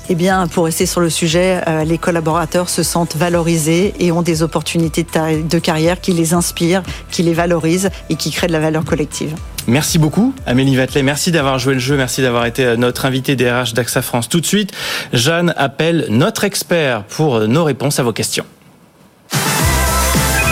eh 0.08 0.14
bien, 0.14 0.46
pour 0.48 0.66
rester 0.66 0.86
sur 0.86 1.00
le 1.00 1.10
sujet, 1.10 1.60
euh, 1.66 1.84
les 1.84 1.98
collaborateurs 1.98 2.68
se 2.68 2.82
sentent 2.82 3.16
valorisés 3.16 3.94
et 3.98 4.12
ont 4.12 4.22
des 4.22 4.42
opportunités 4.42 5.04
de, 5.04 5.58
carrière 5.58 6.00
qui 6.00 6.12
les 6.12 6.34
inspirent, 6.34 6.82
qui 7.10 7.22
les 7.22 7.32
valorisent 7.32 7.90
et 8.10 8.16
qui 8.16 8.30
créent 8.30 8.48
de 8.48 8.52
la 8.52 8.60
valeur 8.60 8.84
collective. 8.84 9.34
Merci 9.66 9.98
beaucoup, 9.98 10.34
Amélie 10.46 10.76
Vatelet. 10.76 11.02
Merci 11.02 11.32
d'avoir 11.32 11.58
joué 11.58 11.74
le 11.74 11.80
jeu. 11.80 11.96
Merci 11.96 12.20
d'avoir 12.20 12.44
été 12.44 12.64
euh, 12.64 12.76
notre 12.76 13.06
invité 13.06 13.34
DRH 13.34 13.72
d'AXA 13.72 14.02
France. 14.02 14.28
Tout 14.28 14.40
de 14.40 14.46
suite, 14.46 14.72
Jeanne 15.14 15.54
appelle 15.56 16.06
notre 16.10 16.44
expert 16.44 17.04
pour 17.04 17.36
euh, 17.36 17.46
nos 17.46 17.64
réponses 17.64 17.98
à 17.98 18.02
vos 18.02 18.12
questions. 18.12 18.44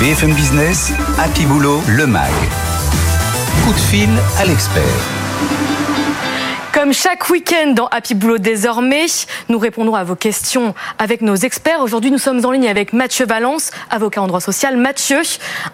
BFM 0.01 0.35
Business, 0.35 0.93
Happy 1.19 1.45
Boulot, 1.45 1.83
le 1.89 2.07
MAG. 2.07 2.33
Coup 3.65 3.73
de 3.73 3.79
fil 3.79 4.09
à 4.39 4.45
l'expert. 4.47 4.83
Comme 6.83 6.93
chaque 6.93 7.31
week-end 7.31 7.75
dans 7.75 7.87
Happy 7.87 8.17
Boulot 8.17 8.39
désormais, 8.39 9.07
nous 9.49 9.61
répondrons 9.61 9.95
à 9.95 10.03
vos 10.03 10.17
questions 10.17 10.75
avec 10.99 11.21
nos 11.21 11.37
experts. 11.37 11.81
Aujourd'hui, 11.81 12.11
nous 12.11 12.19
sommes 12.19 12.45
en 12.45 12.51
ligne 12.51 12.67
avec 12.67 12.93
Mathieu 12.93 13.25
Valence, 13.25 13.71
avocat 13.89 14.21
en 14.21 14.27
droit 14.27 14.41
social. 14.41 14.77
Mathieu, 14.77 15.23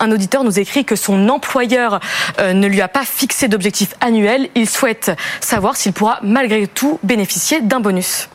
un 0.01 0.13
auditeur 0.13 0.45
nous 0.45 0.59
écrit 0.59 0.85
que 0.85 0.97
son 0.97 1.31
employeur 1.31 2.01
euh, 2.41 2.53
ne 2.53 2.67
lui 2.67 2.83
a 2.83 2.89
pas 2.89 3.07
fixé 3.07 3.49
d'objectif 3.49 3.95
annuel. 4.03 4.51
Il 4.55 4.69
souhaite 4.69 5.11
savoir 5.41 5.77
s'il 5.77 5.95
pourra 5.95 6.19
malgré 6.23 6.67
tout 6.67 6.99
bénéficier 7.03 7.63
d'un 7.63 7.81
bonus. 7.81 8.29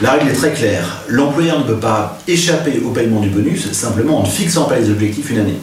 La 0.00 0.10
règle 0.10 0.30
est 0.30 0.34
très 0.34 0.52
claire. 0.52 1.02
L'employeur 1.06 1.60
ne 1.60 1.64
peut 1.64 1.78
pas 1.78 2.18
échapper 2.26 2.82
au 2.84 2.90
paiement 2.90 3.20
du 3.20 3.28
bonus 3.28 3.70
simplement 3.70 4.18
en 4.18 4.22
ne 4.22 4.28
fixant 4.28 4.64
pas 4.64 4.76
les 4.76 4.90
objectifs 4.90 5.30
une 5.30 5.38
année. 5.38 5.58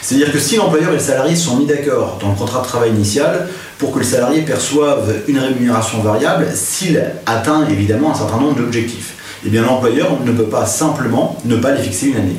C'est-à-dire 0.00 0.32
que 0.32 0.38
si 0.38 0.56
l'employeur 0.56 0.88
et 0.92 0.94
le 0.94 1.00
salarié 1.00 1.36
sont 1.36 1.56
mis 1.56 1.66
d'accord 1.66 2.16
dans 2.18 2.30
le 2.30 2.34
contrat 2.34 2.62
de 2.62 2.66
travail 2.66 2.90
initial 2.92 3.46
pour 3.76 3.92
que 3.92 3.98
le 3.98 4.04
salarié 4.04 4.40
perçoive 4.40 5.12
une 5.28 5.38
rémunération 5.38 6.00
variable 6.00 6.46
s'il 6.54 6.98
atteint 7.26 7.68
évidemment 7.68 8.12
un 8.12 8.14
certain 8.14 8.38
nombre 8.38 8.56
d'objectifs, 8.56 9.16
eh 9.44 9.50
bien 9.50 9.60
l'employeur 9.60 10.18
ne 10.24 10.32
peut 10.32 10.44
pas 10.44 10.64
simplement 10.64 11.38
ne 11.44 11.56
pas 11.56 11.72
les 11.72 11.82
fixer 11.82 12.06
une 12.06 12.16
année. 12.16 12.36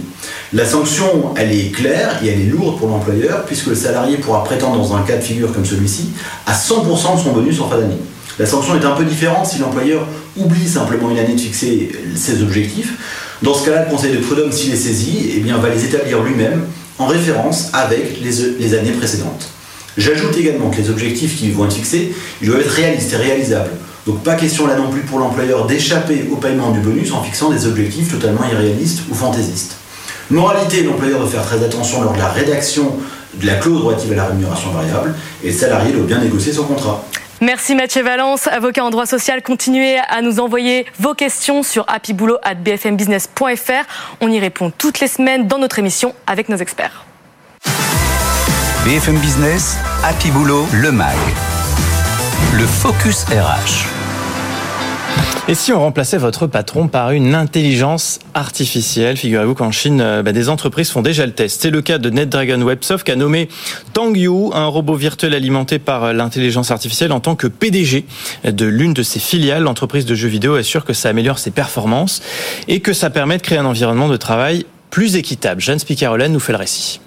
La 0.51 0.65
sanction, 0.65 1.35
elle 1.37 1.51
est 1.51 1.71
claire 1.71 2.23
et 2.23 2.29
elle 2.29 2.41
est 2.41 2.49
lourde 2.49 2.79
pour 2.79 2.87
l'employeur 2.87 3.45
puisque 3.45 3.67
le 3.67 3.75
salarié 3.75 4.17
pourra 4.17 4.43
prétendre 4.43 4.77
dans 4.79 4.95
un 4.95 5.03
cas 5.03 5.17
de 5.17 5.23
figure 5.23 5.53
comme 5.53 5.65
celui-ci 5.65 6.09
à 6.47 6.53
100% 6.53 7.17
de 7.17 7.21
son 7.21 7.33
bonus 7.33 7.61
en 7.61 7.69
fin 7.69 7.77
d'année. 7.77 7.99
La 8.37 8.45
sanction 8.45 8.75
est 8.75 8.85
un 8.85 8.91
peu 8.91 9.05
différente 9.05 9.45
si 9.45 9.59
l'employeur 9.59 10.05
oublie 10.35 10.67
simplement 10.67 11.09
une 11.09 11.19
année 11.19 11.35
de 11.35 11.39
fixer 11.39 11.89
ses 12.15 12.41
objectifs. 12.41 12.93
Dans 13.41 13.53
ce 13.53 13.65
cas-là, 13.65 13.85
le 13.85 13.91
Conseil 13.91 14.13
de 14.13 14.17
prud'homme, 14.17 14.51
s'il 14.51 14.73
est 14.73 14.77
saisi, 14.77 15.31
eh 15.37 15.51
va 15.51 15.69
les 15.69 15.85
établir 15.85 16.21
lui-même 16.21 16.65
en 16.99 17.07
référence 17.07 17.69
avec 17.73 18.19
les, 18.21 18.73
années 18.73 18.91
précédentes. 18.91 19.49
J'ajoute 19.97 20.35
également 20.37 20.69
que 20.69 20.77
les 20.77 20.89
objectifs 20.89 21.37
qui 21.37 21.51
vont 21.51 21.65
être 21.65 21.73
fixés, 21.73 22.13
ils 22.41 22.47
doivent 22.47 22.61
être 22.61 22.71
réalistes 22.71 23.13
et 23.13 23.17
réalisables. 23.17 23.71
Donc 24.05 24.21
pas 24.23 24.35
question 24.35 24.67
là 24.67 24.75
non 24.75 24.89
plus 24.89 25.01
pour 25.01 25.19
l'employeur 25.19 25.65
d'échapper 25.65 26.25
au 26.31 26.35
paiement 26.35 26.71
du 26.71 26.79
bonus 26.79 27.11
en 27.11 27.23
fixant 27.23 27.49
des 27.49 27.65
objectifs 27.65 28.11
totalement 28.11 28.41
irréalistes 28.51 29.01
ou 29.09 29.15
fantaisistes. 29.15 29.77
Moralité, 30.29 30.83
l'employeur 30.83 31.19
doit 31.19 31.29
faire 31.29 31.45
très 31.45 31.63
attention 31.63 32.01
lors 32.01 32.13
de 32.13 32.19
la 32.19 32.29
rédaction 32.29 32.93
de 33.35 33.45
la 33.45 33.55
clause 33.55 33.81
relative 33.81 34.11
à 34.13 34.15
la 34.15 34.25
rémunération 34.25 34.71
variable 34.71 35.13
et 35.43 35.47
le 35.47 35.53
salarié 35.53 35.91
doit 35.93 36.05
bien 36.05 36.19
négocier 36.19 36.53
son 36.53 36.63
contrat. 36.63 37.05
Merci 37.41 37.75
Mathieu 37.75 38.01
Valence, 38.01 38.47
avocat 38.47 38.83
en 38.83 38.89
droit 38.89 39.05
social. 39.05 39.41
Continuez 39.41 39.97
à 40.09 40.21
nous 40.21 40.39
envoyer 40.39 40.85
vos 40.99 41.13
questions 41.13 41.63
sur 41.63 41.83
happyboulot@bfmbusiness.fr. 41.87 43.85
On 44.21 44.31
y 44.31 44.39
répond 44.39 44.71
toutes 44.75 44.99
les 44.99 45.07
semaines 45.07 45.47
dans 45.47 45.57
notre 45.57 45.79
émission 45.79 46.15
avec 46.27 46.47
nos 46.49 46.57
experts. 46.57 47.05
BFM 48.85 49.17
Business, 49.17 49.77
Happy 50.03 50.29
Boulot, 50.31 50.67
le 50.73 50.91
MAG. 50.91 51.17
Le 52.53 52.65
Focus 52.65 53.25
RH. 53.25 54.04
Et 55.47 55.53
si 55.53 55.71
on 55.71 55.79
remplaçait 55.79 56.17
votre 56.17 56.47
patron 56.47 56.87
par 56.87 57.11
une 57.11 57.35
intelligence 57.35 58.17
artificielle? 58.33 59.15
Figurez-vous 59.15 59.53
qu'en 59.53 59.71
Chine, 59.71 60.01
euh, 60.01 60.23
bah, 60.23 60.31
des 60.31 60.49
entreprises 60.49 60.89
font 60.89 61.03
déjà 61.03 61.23
le 61.23 61.33
test. 61.33 61.61
C'est 61.61 61.69
le 61.69 61.83
cas 61.83 61.99
de 61.99 62.09
NetDragon 62.09 62.63
Websoft 62.63 63.05
qui 63.05 63.11
a 63.11 63.15
nommé 63.15 63.47
Tang 63.93 64.17
Yu, 64.17 64.51
un 64.53 64.65
robot 64.65 64.95
virtuel 64.95 65.35
alimenté 65.35 65.77
par 65.77 66.05
euh, 66.05 66.13
l'intelligence 66.13 66.71
artificielle 66.71 67.11
en 67.11 67.19
tant 67.19 67.35
que 67.35 67.45
PDG 67.45 68.05
de 68.43 68.65
l'une 68.65 68.95
de 68.95 69.03
ses 69.03 69.19
filiales. 69.19 69.61
L'entreprise 69.61 70.07
de 70.07 70.15
jeux 70.15 70.29
vidéo 70.29 70.55
assure 70.55 70.83
que 70.83 70.93
ça 70.93 71.09
améliore 71.09 71.37
ses 71.37 71.51
performances 71.51 72.23
et 72.67 72.79
que 72.79 72.93
ça 72.93 73.11
permet 73.11 73.37
de 73.37 73.43
créer 73.43 73.59
un 73.59 73.65
environnement 73.65 74.07
de 74.07 74.17
travail 74.17 74.65
plus 74.89 75.15
équitable. 75.15 75.61
Jeanne 75.61 75.77
Spicarolène 75.77 76.31
nous 76.31 76.39
fait 76.39 76.53
le 76.53 76.57
récit. 76.57 77.01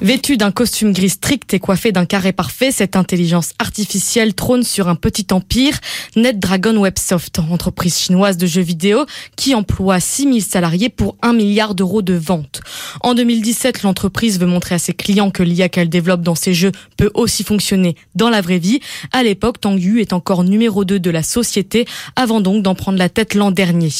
Vêtu 0.00 0.36
d'un 0.36 0.52
costume 0.52 0.92
gris 0.92 1.08
strict 1.08 1.52
et 1.54 1.58
coiffé 1.58 1.90
d'un 1.90 2.06
carré 2.06 2.32
parfait, 2.32 2.70
cette 2.70 2.94
intelligence 2.94 3.50
artificielle 3.58 4.32
trône 4.32 4.62
sur 4.62 4.86
un 4.86 4.94
petit 4.94 5.26
empire, 5.32 5.76
NetDragon 6.14 6.76
Websoft, 6.76 7.40
entreprise 7.40 7.98
chinoise 7.98 8.36
de 8.36 8.46
jeux 8.46 8.62
vidéo 8.62 9.06
qui 9.34 9.56
emploie 9.56 9.98
6000 9.98 10.40
salariés 10.40 10.88
pour 10.88 11.16
1 11.22 11.32
milliard 11.32 11.74
d'euros 11.74 12.02
de 12.02 12.14
ventes. 12.14 12.60
En 13.00 13.14
2017, 13.14 13.82
l'entreprise 13.82 14.38
veut 14.38 14.46
montrer 14.46 14.76
à 14.76 14.78
ses 14.78 14.92
clients 14.92 15.32
que 15.32 15.42
l'IA 15.42 15.68
qu'elle 15.68 15.88
développe 15.88 16.22
dans 16.22 16.36
ses 16.36 16.54
jeux 16.54 16.70
peut 16.96 17.10
aussi 17.14 17.42
fonctionner 17.42 17.96
dans 18.14 18.30
la 18.30 18.40
vraie 18.40 18.58
vie. 18.58 18.78
À 19.10 19.24
l'époque, 19.24 19.60
Tang 19.60 19.76
Yu 19.76 20.00
est 20.00 20.12
encore 20.12 20.44
numéro 20.44 20.84
2 20.84 21.00
de 21.00 21.10
la 21.10 21.24
société 21.24 21.86
avant 22.14 22.40
donc 22.40 22.62
d'en 22.62 22.76
prendre 22.76 22.98
la 22.98 23.08
tête 23.08 23.34
l'an 23.34 23.50
dernier. 23.50 23.90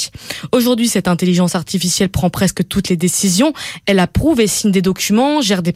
Aujourd'hui, 0.52 0.87
cette 0.87 1.09
intelligence 1.09 1.57
artificielle 1.57 2.09
prend 2.09 2.31
presque 2.31 2.69
toutes 2.69 2.88
les 2.88 2.97
décisions. 2.97 3.52
Elle 3.87 3.99
approuve 3.99 4.40
et 4.40 4.47
signe 4.47 4.71
des 4.71 4.83
documents, 4.83 5.40
gère 5.40 5.62
des 5.62 5.73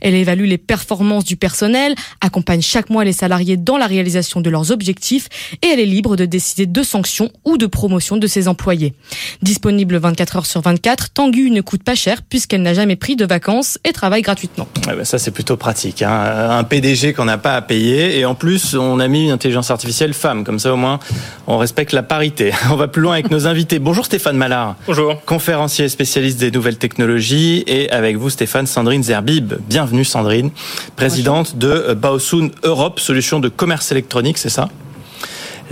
elle 0.00 0.14
évalue 0.14 0.46
les 0.46 0.58
performances 0.58 1.24
du 1.24 1.36
personnel, 1.36 1.94
accompagne 2.20 2.62
chaque 2.62 2.90
mois 2.90 3.04
les 3.04 3.12
salariés 3.12 3.56
dans 3.56 3.76
la 3.76 3.86
réalisation 3.86 4.40
de 4.40 4.50
leurs 4.50 4.70
objectifs 4.70 5.28
et 5.62 5.68
elle 5.68 5.80
est 5.80 5.86
libre 5.86 6.16
de 6.16 6.24
décider 6.24 6.66
de 6.66 6.82
sanctions 6.82 7.30
ou 7.44 7.56
de 7.56 7.66
promotion 7.66 8.16
de 8.16 8.26
ses 8.26 8.48
employés. 8.48 8.94
Disponible 9.42 9.96
24 9.96 10.36
heures 10.36 10.46
sur 10.46 10.60
24, 10.60 11.10
Tangu 11.10 11.50
ne 11.50 11.60
coûte 11.60 11.82
pas 11.82 11.94
cher 11.94 12.22
puisqu'elle 12.22 12.62
n'a 12.62 12.74
jamais 12.74 12.96
pris 12.96 13.16
de 13.16 13.24
vacances 13.24 13.78
et 13.84 13.92
travaille 13.92 14.22
gratuitement. 14.22 14.66
Ben 14.86 15.04
ça 15.04 15.18
c'est 15.18 15.30
plutôt 15.30 15.56
pratique. 15.56 16.02
Hein. 16.02 16.50
Un 16.50 16.64
PDG 16.64 17.12
qu'on 17.12 17.24
n'a 17.24 17.38
pas 17.38 17.54
à 17.54 17.62
payer 17.62 18.18
et 18.18 18.24
en 18.24 18.34
plus 18.34 18.74
on 18.74 18.98
a 19.00 19.08
mis 19.08 19.24
une 19.24 19.30
intelligence 19.30 19.70
artificielle 19.70 20.14
femme. 20.14 20.44
Comme 20.44 20.58
ça 20.58 20.72
au 20.72 20.76
moins 20.76 20.98
on 21.46 21.58
respecte 21.58 21.92
la 21.92 22.02
parité. 22.02 22.52
On 22.70 22.76
va 22.76 22.88
plus 22.88 23.02
loin 23.02 23.14
avec 23.14 23.30
nos 23.30 23.46
invités. 23.46 23.78
Bonjour 23.78 24.04
Stéphane 24.04 24.36
Mallard. 24.36 24.76
Bonjour. 24.86 25.22
Conférencier 25.24 25.88
spécialiste 25.88 26.38
des 26.38 26.50
nouvelles 26.50 26.76
technologies 26.76 27.64
et 27.66 27.90
avec 27.90 28.16
vous 28.16 28.30
Stéphane 28.30 28.66
Sandrine 28.66 29.02
Zerbi 29.02 29.27
Bienvenue 29.28 30.06
Sandrine, 30.06 30.50
présidente 30.96 31.58
de 31.58 31.68
euh, 31.68 31.94
Baosun 31.94 32.50
Europe, 32.62 32.98
solution 32.98 33.40
de 33.40 33.50
commerce 33.50 33.92
électronique, 33.92 34.38
c'est 34.38 34.48
ça? 34.48 34.70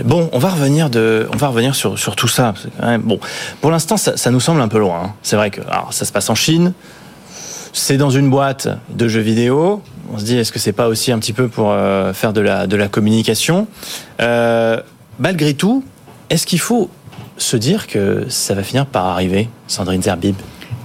Bon, 0.03 0.29
on 0.31 0.37
va 0.37 0.49
revenir 0.49 0.91
de, 0.91 1.27
on 1.33 1.37
va 1.37 1.47
revenir 1.47 1.73
sur, 1.73 1.97
sur 1.97 2.15
tout 2.15 2.27
ça. 2.27 2.53
bon, 2.99 3.19
pour 3.59 3.71
l'instant, 3.71 3.97
ça, 3.97 4.29
nous 4.29 4.39
semble 4.39 4.61
un 4.61 4.67
peu 4.67 4.77
loin. 4.77 5.05
Hein. 5.05 5.13
C'est 5.23 5.37
vrai 5.37 5.49
que 5.49 5.61
ça 5.89 6.05
se 6.05 6.11
passe 6.11 6.29
en 6.29 6.35
Chine. 6.35 6.73
C'est 7.73 7.97
dans 7.97 8.11
une 8.11 8.29
boîte 8.29 8.67
de 8.91 9.07
jeux 9.07 9.21
vidéo. 9.21 9.81
On 10.13 10.19
se 10.19 10.23
dit, 10.23 10.37
est-ce 10.37 10.51
que 10.51 10.59
c'est 10.59 10.71
pas 10.71 10.87
aussi 10.87 11.11
un 11.11 11.17
petit 11.17 11.33
peu 11.33 11.47
pour 11.47 11.71
euh, 11.71 12.13
faire 12.13 12.33
de 12.33 12.41
la, 12.41 12.67
de 12.67 12.75
la 12.75 12.87
communication? 12.87 13.67
Euh, 14.21 14.79
Malgré 15.17 15.55
tout, 15.55 15.83
est-ce 16.29 16.45
qu'il 16.45 16.59
faut 16.59 16.91
se 17.37 17.57
dire 17.57 17.87
que 17.87 18.25
ça 18.29 18.53
va 18.53 18.61
finir 18.61 18.85
par 18.85 19.05
arriver, 19.05 19.49
Sandrine 19.67 20.03
Zerbib? 20.03 20.35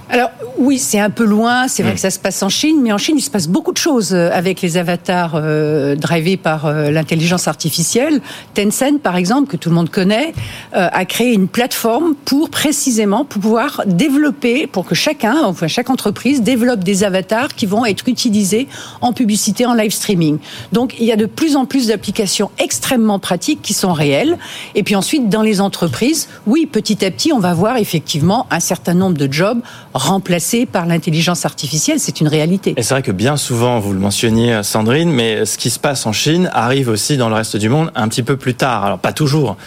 Alors 0.09 0.31
oui, 0.57 0.77
c'est 0.77 0.99
un 0.99 1.09
peu 1.09 1.25
loin. 1.25 1.67
C'est 1.67 1.83
vrai 1.83 1.93
mm. 1.93 1.95
que 1.95 2.01
ça 2.01 2.09
se 2.11 2.19
passe 2.19 2.43
en 2.43 2.49
Chine, 2.49 2.79
mais 2.81 2.91
en 2.91 2.97
Chine, 2.97 3.15
il 3.17 3.21
se 3.21 3.29
passe 3.29 3.47
beaucoup 3.47 3.71
de 3.71 3.77
choses 3.77 4.13
euh, 4.13 4.29
avec 4.33 4.61
les 4.61 4.77
avatars 4.77 5.33
euh, 5.35 5.95
drivés 5.95 6.37
par 6.37 6.65
euh, 6.65 6.91
l'intelligence 6.91 7.47
artificielle. 7.47 8.21
Tencent, 8.53 8.99
par 9.01 9.15
exemple, 9.15 9.49
que 9.49 9.57
tout 9.57 9.69
le 9.69 9.75
monde 9.75 9.89
connaît, 9.89 10.33
euh, 10.75 10.87
a 10.91 11.05
créé 11.05 11.33
une 11.33 11.47
plateforme 11.47 12.15
pour 12.25 12.49
précisément 12.49 13.25
pouvoir 13.25 13.81
développer, 13.85 14.67
pour 14.67 14.85
que 14.85 14.95
chacun, 14.95 15.37
enfin 15.43 15.67
chaque 15.67 15.89
entreprise, 15.89 16.41
développe 16.41 16.83
des 16.83 17.03
avatars 17.03 17.55
qui 17.55 17.65
vont 17.65 17.85
être 17.85 18.07
utilisés 18.07 18.67
en 19.01 19.13
publicité, 19.13 19.65
en 19.65 19.73
live 19.73 19.91
streaming. 19.91 20.37
Donc 20.71 20.95
il 20.99 21.05
y 21.05 21.11
a 21.11 21.15
de 21.15 21.25
plus 21.25 21.55
en 21.55 21.65
plus 21.65 21.87
d'applications 21.87 22.51
extrêmement 22.59 23.19
pratiques 23.19 23.61
qui 23.61 23.73
sont 23.73 23.93
réelles. 23.93 24.37
Et 24.75 24.83
puis 24.83 24.95
ensuite, 24.95 25.29
dans 25.29 25.41
les 25.41 25.61
entreprises, 25.61 26.27
oui, 26.45 26.65
petit 26.65 27.03
à 27.05 27.11
petit, 27.11 27.33
on 27.33 27.39
va 27.39 27.53
voir 27.53 27.77
effectivement 27.77 28.45
un 28.51 28.59
certain 28.59 28.93
nombre 28.93 29.17
de 29.17 29.31
jobs 29.31 29.61
remplacés 29.93 30.42
par 30.71 30.85
l'intelligence 30.85 31.45
artificielle. 31.45 31.99
C'est 31.99 32.21
une 32.21 32.27
réalité. 32.27 32.73
Et 32.77 32.83
c'est 32.83 32.93
vrai 32.93 33.01
que 33.01 33.11
bien 33.11 33.37
souvent, 33.37 33.79
vous 33.79 33.93
le 33.93 33.99
mentionniez, 33.99 34.61
Sandrine, 34.63 35.11
mais 35.11 35.45
ce 35.45 35.57
qui 35.57 35.69
se 35.69 35.79
passe 35.79 36.05
en 36.05 36.11
Chine 36.11 36.49
arrive 36.53 36.89
aussi 36.89 37.17
dans 37.17 37.29
le 37.29 37.35
reste 37.35 37.57
du 37.57 37.69
monde 37.69 37.91
un 37.95 38.07
petit 38.07 38.23
peu 38.23 38.37
plus 38.37 38.53
tard. 38.53 38.85
Alors 38.85 38.99
pas 38.99 39.13
toujours 39.13 39.57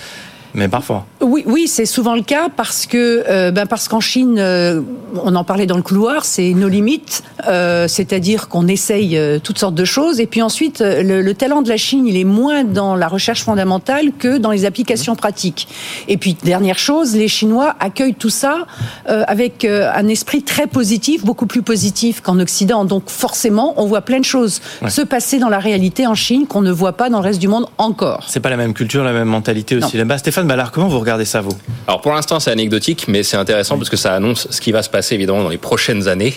mais 0.56 0.68
parfois. 0.68 1.06
Oui, 1.20 1.44
oui, 1.46 1.68
c'est 1.68 1.84
souvent 1.84 2.14
le 2.14 2.22
cas 2.22 2.48
parce 2.54 2.86
que, 2.86 3.24
euh, 3.28 3.50
ben 3.50 3.66
parce 3.66 3.88
qu'en 3.88 4.00
Chine, 4.00 4.36
euh, 4.38 4.80
on 5.22 5.36
en 5.36 5.44
parlait 5.44 5.66
dans 5.66 5.76
le 5.76 5.82
couloir, 5.82 6.24
c'est 6.24 6.54
nos 6.54 6.68
limites, 6.68 7.22
euh, 7.46 7.86
c'est-à-dire 7.88 8.48
qu'on 8.48 8.66
essaye 8.66 9.20
toutes 9.42 9.58
sortes 9.58 9.74
de 9.74 9.84
choses, 9.84 10.18
et 10.18 10.26
puis 10.26 10.40
ensuite, 10.40 10.82
le, 10.82 11.32
talent 11.34 11.60
de 11.60 11.68
la 11.68 11.76
Chine, 11.76 12.06
il 12.06 12.16
est 12.16 12.24
moins 12.24 12.64
dans 12.64 12.96
la 12.96 13.06
recherche 13.06 13.42
fondamentale 13.42 14.12
que 14.18 14.38
dans 14.38 14.50
les 14.50 14.64
applications 14.64 15.14
pratiques. 15.14 15.68
Et 16.08 16.16
puis 16.16 16.34
dernière 16.42 16.78
chose, 16.78 17.14
les 17.14 17.28
Chinois 17.28 17.76
accueillent 17.78 18.14
tout 18.14 18.30
ça 18.30 18.66
avec 19.06 19.66
un 19.66 20.08
esprit 20.08 20.42
très 20.42 20.66
positif, 20.66 21.24
beaucoup 21.24 21.46
plus 21.46 21.60
positif 21.60 22.22
qu'en 22.22 22.40
Occident. 22.40 22.86
Donc 22.86 23.10
forcément, 23.10 23.74
on 23.76 23.84
voit 23.86 24.00
plein 24.00 24.20
de 24.20 24.24
choses 24.24 24.62
se 24.88 25.02
passer 25.02 25.38
dans 25.38 25.50
la 25.50 25.58
réalité 25.58 26.06
en 26.06 26.14
Chine 26.14 26.46
qu'on 26.46 26.62
ne 26.62 26.72
voit 26.72 26.94
pas 26.94 27.10
dans 27.10 27.18
le 27.18 27.24
reste 27.24 27.40
du 27.40 27.48
monde 27.48 27.66
encore. 27.76 28.24
C'est 28.28 28.40
pas 28.40 28.50
la 28.50 28.56
même 28.56 28.72
culture, 28.72 29.04
la 29.04 29.12
même 29.12 29.28
mentalité 29.28 29.76
aussi 29.76 29.98
là-bas. 29.98 30.16
Stéphane 30.18 30.45
alors 30.54 30.70
comment 30.70 30.88
vous 30.88 30.98
regardez 30.98 31.24
ça, 31.24 31.40
vous? 31.40 31.56
Alors 31.86 32.00
pour 32.00 32.12
l'instant, 32.12 32.40
c'est 32.40 32.50
anecdotique, 32.50 33.06
mais 33.08 33.22
c'est 33.22 33.36
intéressant 33.36 33.76
parce 33.76 33.90
que 33.90 33.96
ça 33.96 34.14
annonce 34.14 34.48
ce 34.50 34.60
qui 34.60 34.72
va 34.72 34.82
se 34.82 34.90
passer 34.90 35.14
évidemment 35.14 35.42
dans 35.42 35.48
les 35.48 35.58
prochaines 35.58 36.08
années. 36.08 36.34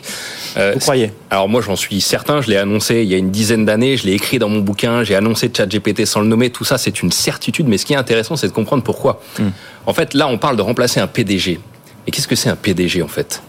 Euh, 0.58 0.72
vous 0.74 0.80
croyez? 0.80 1.12
Alors 1.30 1.50
moi, 1.50 1.62
j'en 1.62 1.76
suis 1.76 2.02
certain. 2.02 2.42
Je 2.42 2.50
l'ai 2.50 2.58
annoncé 2.58 3.02
il 3.04 3.10
y 3.10 3.14
a 3.14 3.18
une 3.18 3.32
dizaine 3.32 3.66
d'années. 3.66 3.98
Je 3.98 4.06
l'ai 4.06 4.14
écrit 4.14 4.40
dans 4.40 4.50
mon 4.50 4.60
bouquin. 4.60 5.04
J'ai 5.04 5.16
annoncé 5.16 5.52
ChatGPT 5.56 6.06
sans 6.06 6.22
le 6.22 6.28
nommer. 6.28 6.50
Tout 6.50 6.66
ça, 6.66 6.78
c'est 6.78 7.02
une 7.02 7.12
certitude. 7.12 7.68
Mais 7.68 7.78
ce 7.78 7.86
qui 7.86 7.94
est 7.94 7.98
intéressant, 7.98 8.36
c'est 8.36 8.48
de 8.48 8.54
comprendre 8.54 8.84
pourquoi. 8.84 9.22
Hmm. 9.38 9.50
En 9.86 9.94
fait, 9.94 10.14
là, 10.14 10.28
on 10.28 10.38
parle 10.38 10.58
de 10.58 10.62
remplacer 10.62 11.00
un 11.00 11.08
PDG. 11.08 11.60
Et 12.08 12.12
qu'est-ce 12.12 12.28
que 12.28 12.36
c'est 12.36 12.50
un 12.50 12.56
PDG 12.56 13.02
en 13.02 13.08
fait? 13.08 13.42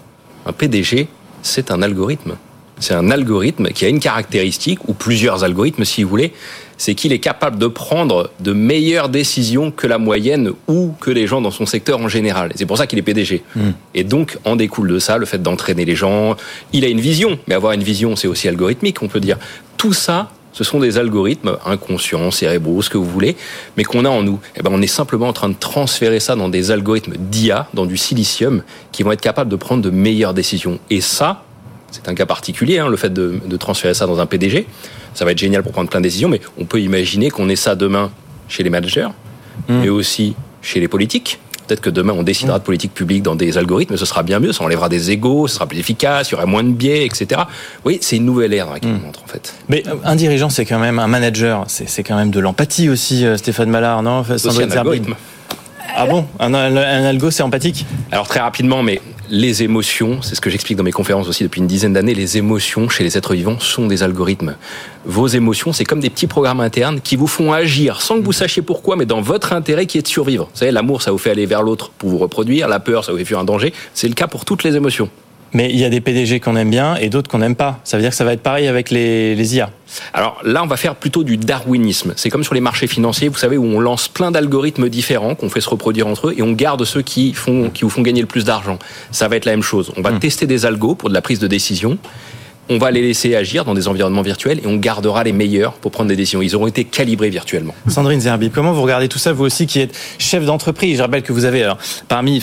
Un 0.47 0.53
PDG, 0.53 1.09
c'est 1.43 1.71
un 1.71 1.83
algorithme. 1.83 2.37
C'est 2.79 2.95
un 2.95 3.11
algorithme 3.11 3.69
qui 3.69 3.85
a 3.85 3.89
une 3.89 4.01
caractéristique, 4.01 4.89
ou 4.89 4.95
plusieurs 4.95 5.45
algorithmes 5.45 5.85
si 5.85 6.03
vous 6.03 6.09
voulez, 6.09 6.33
c'est 6.81 6.95
qu'il 6.95 7.13
est 7.13 7.19
capable 7.19 7.59
de 7.59 7.67
prendre 7.67 8.31
de 8.41 8.55
meilleures 8.55 9.11
décisions 9.11 9.71
que 9.71 9.87
la 9.87 9.99
moyenne 9.99 10.53
ou 10.67 10.95
que 10.99 11.11
les 11.11 11.27
gens 11.27 11.43
dans 11.43 11.51
son 11.51 11.67
secteur 11.67 12.01
en 12.01 12.09
général. 12.09 12.53
C'est 12.57 12.65
pour 12.65 12.79
ça 12.79 12.87
qu'il 12.87 12.99
est 12.99 13.03
PDG. 13.03 13.43
Hmm. 13.55 13.73
Et 13.95 14.03
donc, 14.03 14.39
en 14.47 14.57
découle 14.57 14.89
de 14.89 14.99
ça 14.99 15.19
le 15.19 15.27
fait 15.27 15.43
d'entraîner 15.43 15.85
les 15.85 15.95
gens. 15.95 16.37
Il 16.73 16.87
a 16.87 16.89
une 16.89 16.99
vision, 16.99 17.39
mais 17.47 17.55
avoir 17.55 17.75
une 17.75 17.83
vision, 17.83 18.17
c'est 18.17 18.29
aussi 18.29 18.49
algorithmique, 18.49 19.03
on 19.03 19.09
peut 19.09 19.21
dire. 19.21 19.37
Tout 19.77 19.93
ça, 19.93 20.31
ce 20.55 20.65
sont 20.65 20.81
des 20.81 20.97
algorithmes 20.97 21.59
inconscients, 21.67 22.31
cérébraux, 22.31 22.81
ce 22.81 22.89
que 22.89 22.97
vous 22.97 23.05
voulez, 23.05 23.37
mais 23.77 23.85
qu'on 23.85 24.07
a 24.07 24.09
en 24.09 24.23
nous. 24.23 24.41
Eh 24.57 24.63
ben, 24.63 24.71
on 24.73 24.81
est 24.81 24.87
simplement 24.87 25.29
en 25.29 25.35
train 25.35 25.51
de 25.51 25.57
transférer 25.61 26.19
ça 26.19 26.35
dans 26.35 26.49
des 26.49 26.71
algorithmes 26.71 27.13
d'IA, 27.19 27.69
dans 27.75 27.85
du 27.85 27.99
silicium, 27.99 28.63
qui 28.91 29.03
vont 29.03 29.13
être 29.13 29.21
capables 29.21 29.51
de 29.51 29.57
prendre 29.57 29.83
de 29.83 29.91
meilleures 29.91 30.33
décisions. 30.33 30.79
Et 30.89 31.03
ça, 31.03 31.45
c'est 31.91 32.09
un 32.09 32.15
cas 32.15 32.25
particulier, 32.25 32.79
hein, 32.79 32.89
le 32.89 32.97
fait 32.97 33.13
de, 33.13 33.39
de, 33.45 33.57
transférer 33.59 33.93
ça 33.93 34.07
dans 34.07 34.19
un 34.19 34.25
PDG 34.25 34.67
ça 35.15 35.25
va 35.25 35.33
être 35.33 35.39
génial 35.39 35.63
pour 35.63 35.73
prendre 35.73 35.89
plein 35.89 36.01
de 36.01 36.05
décisions, 36.05 36.29
mais 36.29 36.41
on 36.59 36.65
peut 36.65 36.81
imaginer 36.81 37.31
qu'on 37.31 37.49
ait 37.49 37.57
ça 37.57 37.75
demain 37.75 38.11
chez 38.49 38.63
les 38.63 38.71
managers, 38.71 39.09
mais 39.69 39.89
hmm. 39.89 39.93
aussi 39.93 40.35
chez 40.63 40.81
les 40.81 40.89
politiques. 40.89 41.39
Peut-être 41.67 41.83
que 41.83 41.91
demain, 41.91 42.15
on 42.17 42.25
décidera 42.25 42.59
de 42.59 42.65
politique 42.65 42.93
publique 42.93 43.23
dans 43.23 43.37
des 43.37 43.57
algorithmes, 43.57 43.97
ce 43.97 44.05
sera 44.05 44.25
bien 44.25 44.41
mieux, 44.41 44.53
ça 44.53 44.65
enlèvera 44.65 44.89
des 44.89 45.13
égaux, 45.13 45.47
ce 45.47 45.55
sera 45.55 45.67
plus 45.67 45.79
efficace, 45.79 46.29
il 46.29 46.33
y 46.33 46.35
aura 46.35 46.45
moins 46.45 46.65
de 46.65 46.71
biais, 46.71 47.07
etc. 47.07 47.43
Oui, 47.85 47.99
c'est 48.01 48.17
une 48.17 48.25
nouvelle 48.25 48.53
ère 48.53 48.67
dans 48.67 48.73
laquelle 48.73 48.91
hmm. 48.91 49.03
on 49.05 49.09
entre, 49.09 49.23
en 49.23 49.29
fait. 49.29 49.55
Mais 49.69 49.85
euh, 49.87 49.95
un 50.05 50.17
dirigeant, 50.17 50.49
c'est 50.49 50.65
quand 50.65 50.81
même 50.81 50.99
un 50.99 51.07
manager, 51.07 51.65
c'est 51.69 52.03
quand 52.03 52.17
même 52.17 52.33
de 52.33 52.41
l'empathie 52.41 52.89
aussi, 52.89 53.25
euh, 53.25 53.37
Stéphane 53.37 53.71
Mallard, 53.71 54.03
non? 54.03 54.25
C'est 54.37 54.49
un 54.49 54.71
algorithme. 54.71 55.15
Ah 55.95 56.07
bon? 56.07 56.27
Un, 56.39 56.55
un, 56.55 56.77
algo, 56.77 57.31
c'est 57.31 57.43
empathique? 57.43 57.87
Alors 58.11 58.27
très 58.27 58.41
rapidement, 58.41 58.83
mais 58.83 59.01
les 59.31 59.63
émotions, 59.63 60.23
c'est 60.23 60.35
ce 60.35 60.41
que 60.41 60.51
j'explique 60.51 60.77
dans 60.77 60.83
mes 60.83 60.91
conférences 60.91 61.29
aussi 61.29 61.45
depuis 61.45 61.61
une 61.61 61.69
dizaine 61.69 61.93
d'années, 61.93 62.15
les 62.15 62.37
émotions 62.37 62.89
chez 62.89 63.05
les 63.05 63.17
êtres 63.17 63.35
vivants 63.35 63.61
sont 63.61 63.87
des 63.87 64.03
algorithmes. 64.03 64.57
Vos 65.05 65.29
émotions, 65.29 65.73
c'est 65.73 65.85
comme 65.85 66.01
des 66.01 66.11
petits 66.11 66.27
programmes 66.27 66.61
internes 66.61 67.01
qui 67.01 67.15
vous 67.15 67.29
font 67.29 67.53
agir 67.53 68.03
sans 68.03 68.19
que 68.19 68.25
vous 68.25 68.33
sachiez 68.33 68.61
pourquoi, 68.61 68.97
mais 68.97 69.07
dans 69.07 69.21
votre 69.21 69.53
intérêt 69.53 69.87
qui 69.87 69.99
est 69.99 70.03
de 70.03 70.09
survivre. 70.09 70.49
Vous 70.53 70.59
savez, 70.59 70.73
l'amour, 70.73 71.01
ça 71.01 71.13
vous 71.13 71.19
fait 71.19 71.31
aller 71.31 71.47
vers 71.47 71.63
l'autre 71.63 71.93
pour 71.97 72.11
vous 72.11 72.19
reproduire, 72.19 72.67
la 72.67 72.81
peur, 72.81 73.05
ça 73.05 73.13
vous 73.13 73.19
fait 73.19 73.25
fuir 73.25 73.39
un 73.39 73.45
danger. 73.45 73.73
C'est 73.95 74.09
le 74.09 74.15
cas 74.15 74.27
pour 74.27 74.45
toutes 74.45 74.65
les 74.65 74.75
émotions. 74.75 75.09
Mais 75.53 75.71
il 75.71 75.79
y 75.79 75.85
a 75.85 75.91
des 75.91 76.01
PDG 76.01 76.41
qu'on 76.41 76.57
aime 76.57 76.71
bien 76.71 76.97
et 76.97 77.09
d'autres 77.09 77.29
qu'on 77.29 77.39
n'aime 77.39 77.57
pas. 77.57 77.81
Ça 77.85 77.97
veut 77.97 78.03
dire 78.03 78.11
que 78.11 78.17
ça 78.17 78.25
va 78.25 78.33
être 78.33 78.43
pareil 78.43 78.69
avec 78.69 78.91
les, 78.91 79.35
les 79.35 79.57
IA. 79.57 79.71
Alors 80.15 80.41
là, 80.45 80.63
on 80.63 80.67
va 80.67 80.77
faire 80.77 80.95
plutôt 80.95 81.25
du 81.25 81.37
darwinisme. 81.37 82.13
C'est 82.17 82.31
comme 82.31 82.45
sur 82.45 82.55
les 82.55 82.61
marchés 82.61 82.87
financiers, 82.87 83.29
vous 83.29 83.39
savez, 83.39 83.57
où 83.57 83.65
on 83.65 83.81
lance 83.81 84.09
plein 84.09 84.31
d'algorithmes 84.31 84.89
différents 84.89 85.35
qu'on 85.35 85.51
fait 85.51 85.61
se 85.61 85.69
reproduire 85.69 86.07
entre 86.07 86.29
eux 86.29 86.35
et 86.37 86.43
on 86.43 86.53
garde 86.53 86.85
ceux 86.85 87.03
qui, 87.03 87.33
font, 87.35 87.71
qui 87.71 87.83
vous 87.83 87.91
font 87.91 88.03
gagner 88.03 88.21
le 88.21 88.27
plus 88.27 88.45
d'argent. 88.45 88.79
Ça 89.11 89.29
va 89.29 89.37
être 89.37 89.45
la 89.45 89.53
même 89.53 89.63
chose. 89.63 89.93
On 89.97 90.03
va 90.03 90.13
hmm. 90.13 90.21
tester 90.21 90.47
des 90.47 90.67
algos 90.67 90.95
pour 90.95 91.09
de 91.09 91.15
la 91.15 91.23
prise 91.23 91.41
de 91.41 91.47
décision 91.47 91.99
on 92.71 92.79
va 92.79 92.93
les 92.93 93.03
laisser 93.03 93.35
agir 93.35 93.65
dans 93.65 93.75
des 93.75 93.89
environnements 93.89 94.23
virtuels 94.23 94.61
et 94.63 94.67
on 94.67 94.77
gardera 94.77 95.25
les 95.25 95.33
meilleurs 95.33 95.73
pour 95.73 95.91
prendre 95.91 96.09
des 96.09 96.17
décisions. 96.17 96.41
Ils 96.41 96.55
auront 96.55 96.69
été 96.69 96.85
calibrés 96.85 97.29
virtuellement. 97.29 97.75
Sandrine 97.89 98.21
Zerbi, 98.21 98.51
comment 98.51 98.73
vous 98.73 98.83
regardez 98.83 99.09
tout 99.09 99.19
ça, 99.19 99.33
vous 99.33 99.45
aussi 99.45 99.67
qui 99.67 99.81
êtes 99.81 99.95
chef 100.19 100.45
d'entreprise? 100.45 100.99
Je 100.99 101.03
rappelle 101.03 101.23
que 101.23 101.33
vous 101.33 101.45
avez, 101.45 101.65
alors, 101.65 101.79
parmi, 102.07 102.43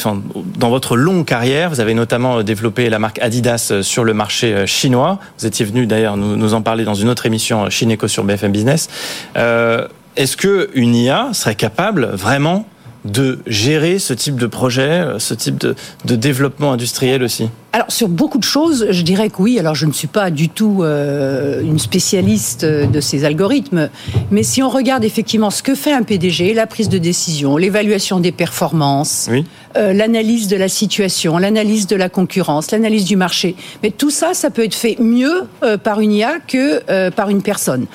dans 0.58 0.70
votre 0.70 0.98
longue 0.98 1.26
carrière, 1.26 1.70
vous 1.70 1.80
avez 1.80 1.94
notamment 1.94 2.44
développé 2.44 2.90
la 2.90 3.00
marque 3.00 3.20
Adidas 3.20 3.82
sur 3.82 4.04
le 4.04 4.14
marché 4.14 4.68
chinois. 4.68 5.20
Vous 5.40 5.46
étiez 5.46 5.66
venu 5.66 5.88
d'ailleurs 5.88 6.18
nous, 6.18 6.54
en 6.54 6.62
parler 6.62 6.84
dans 6.84 6.94
une 6.96 7.08
autre 7.10 7.26
émission 7.26 7.70
Chineco 7.70 8.10
sur 8.10 8.26
BFM 8.26 8.52
Business. 8.52 8.90
Euh, 9.38 9.88
Est-ce 10.18 10.36
que 10.36 10.70
une 10.74 10.94
IA 10.94 11.30
serait 11.32 11.56
capable 11.56 12.06
vraiment 12.06 12.68
de 13.06 13.40
gérer 13.48 14.00
ce 14.00 14.14
type 14.14 14.36
de 14.36 14.48
projet, 14.48 15.06
ce 15.20 15.34
type 15.34 15.58
de 15.58 16.16
développement 16.16 16.74
industriel 16.74 17.24
aussi? 17.24 17.50
Alors 17.78 17.92
sur 17.92 18.08
beaucoup 18.08 18.40
de 18.40 18.44
choses, 18.44 18.88
je 18.90 19.04
dirais 19.04 19.30
que 19.30 19.40
oui. 19.40 19.60
Alors 19.60 19.76
je 19.76 19.86
ne 19.86 19.92
suis 19.92 20.08
pas 20.08 20.32
du 20.32 20.50
tout 20.50 20.80
euh, 20.82 21.62
une 21.62 21.78
spécialiste 21.78 22.66
de 22.66 23.00
ces 23.00 23.24
algorithmes, 23.24 23.92
mais 24.32 24.42
si 24.42 24.64
on 24.64 24.70
regarde 24.70 25.04
effectivement 25.04 25.52
ce 25.52 25.62
que 25.62 25.76
fait 25.76 25.94
un 25.94 26.02
PDG, 26.02 26.56
la 26.56 26.66
prise 26.66 26.90
de 26.90 26.98
décision, 26.98 27.56
l'évaluation 27.56 28.20
des 28.20 28.32
performances, 28.32 29.28
oui. 29.30 29.46
euh, 29.76 29.94
l'analyse 29.94 30.48
de 30.48 30.56
la 30.56 30.70
situation, 30.70 31.38
l'analyse 31.38 31.86
de 31.86 31.96
la 31.96 32.10
concurrence, 32.10 32.72
l'analyse 32.72 33.06
du 33.06 33.16
marché, 33.16 33.56
mais 33.84 33.92
tout 33.92 34.10
ça, 34.10 34.34
ça 34.34 34.50
peut 34.50 34.64
être 34.64 34.74
fait 34.74 34.98
mieux 35.00 35.44
euh, 35.62 35.78
par 35.78 36.00
une 36.00 36.14
IA 36.14 36.40
que 36.40 36.82
euh, 36.90 37.12
par 37.12 37.30
une 37.30 37.44
personne. 37.44 37.86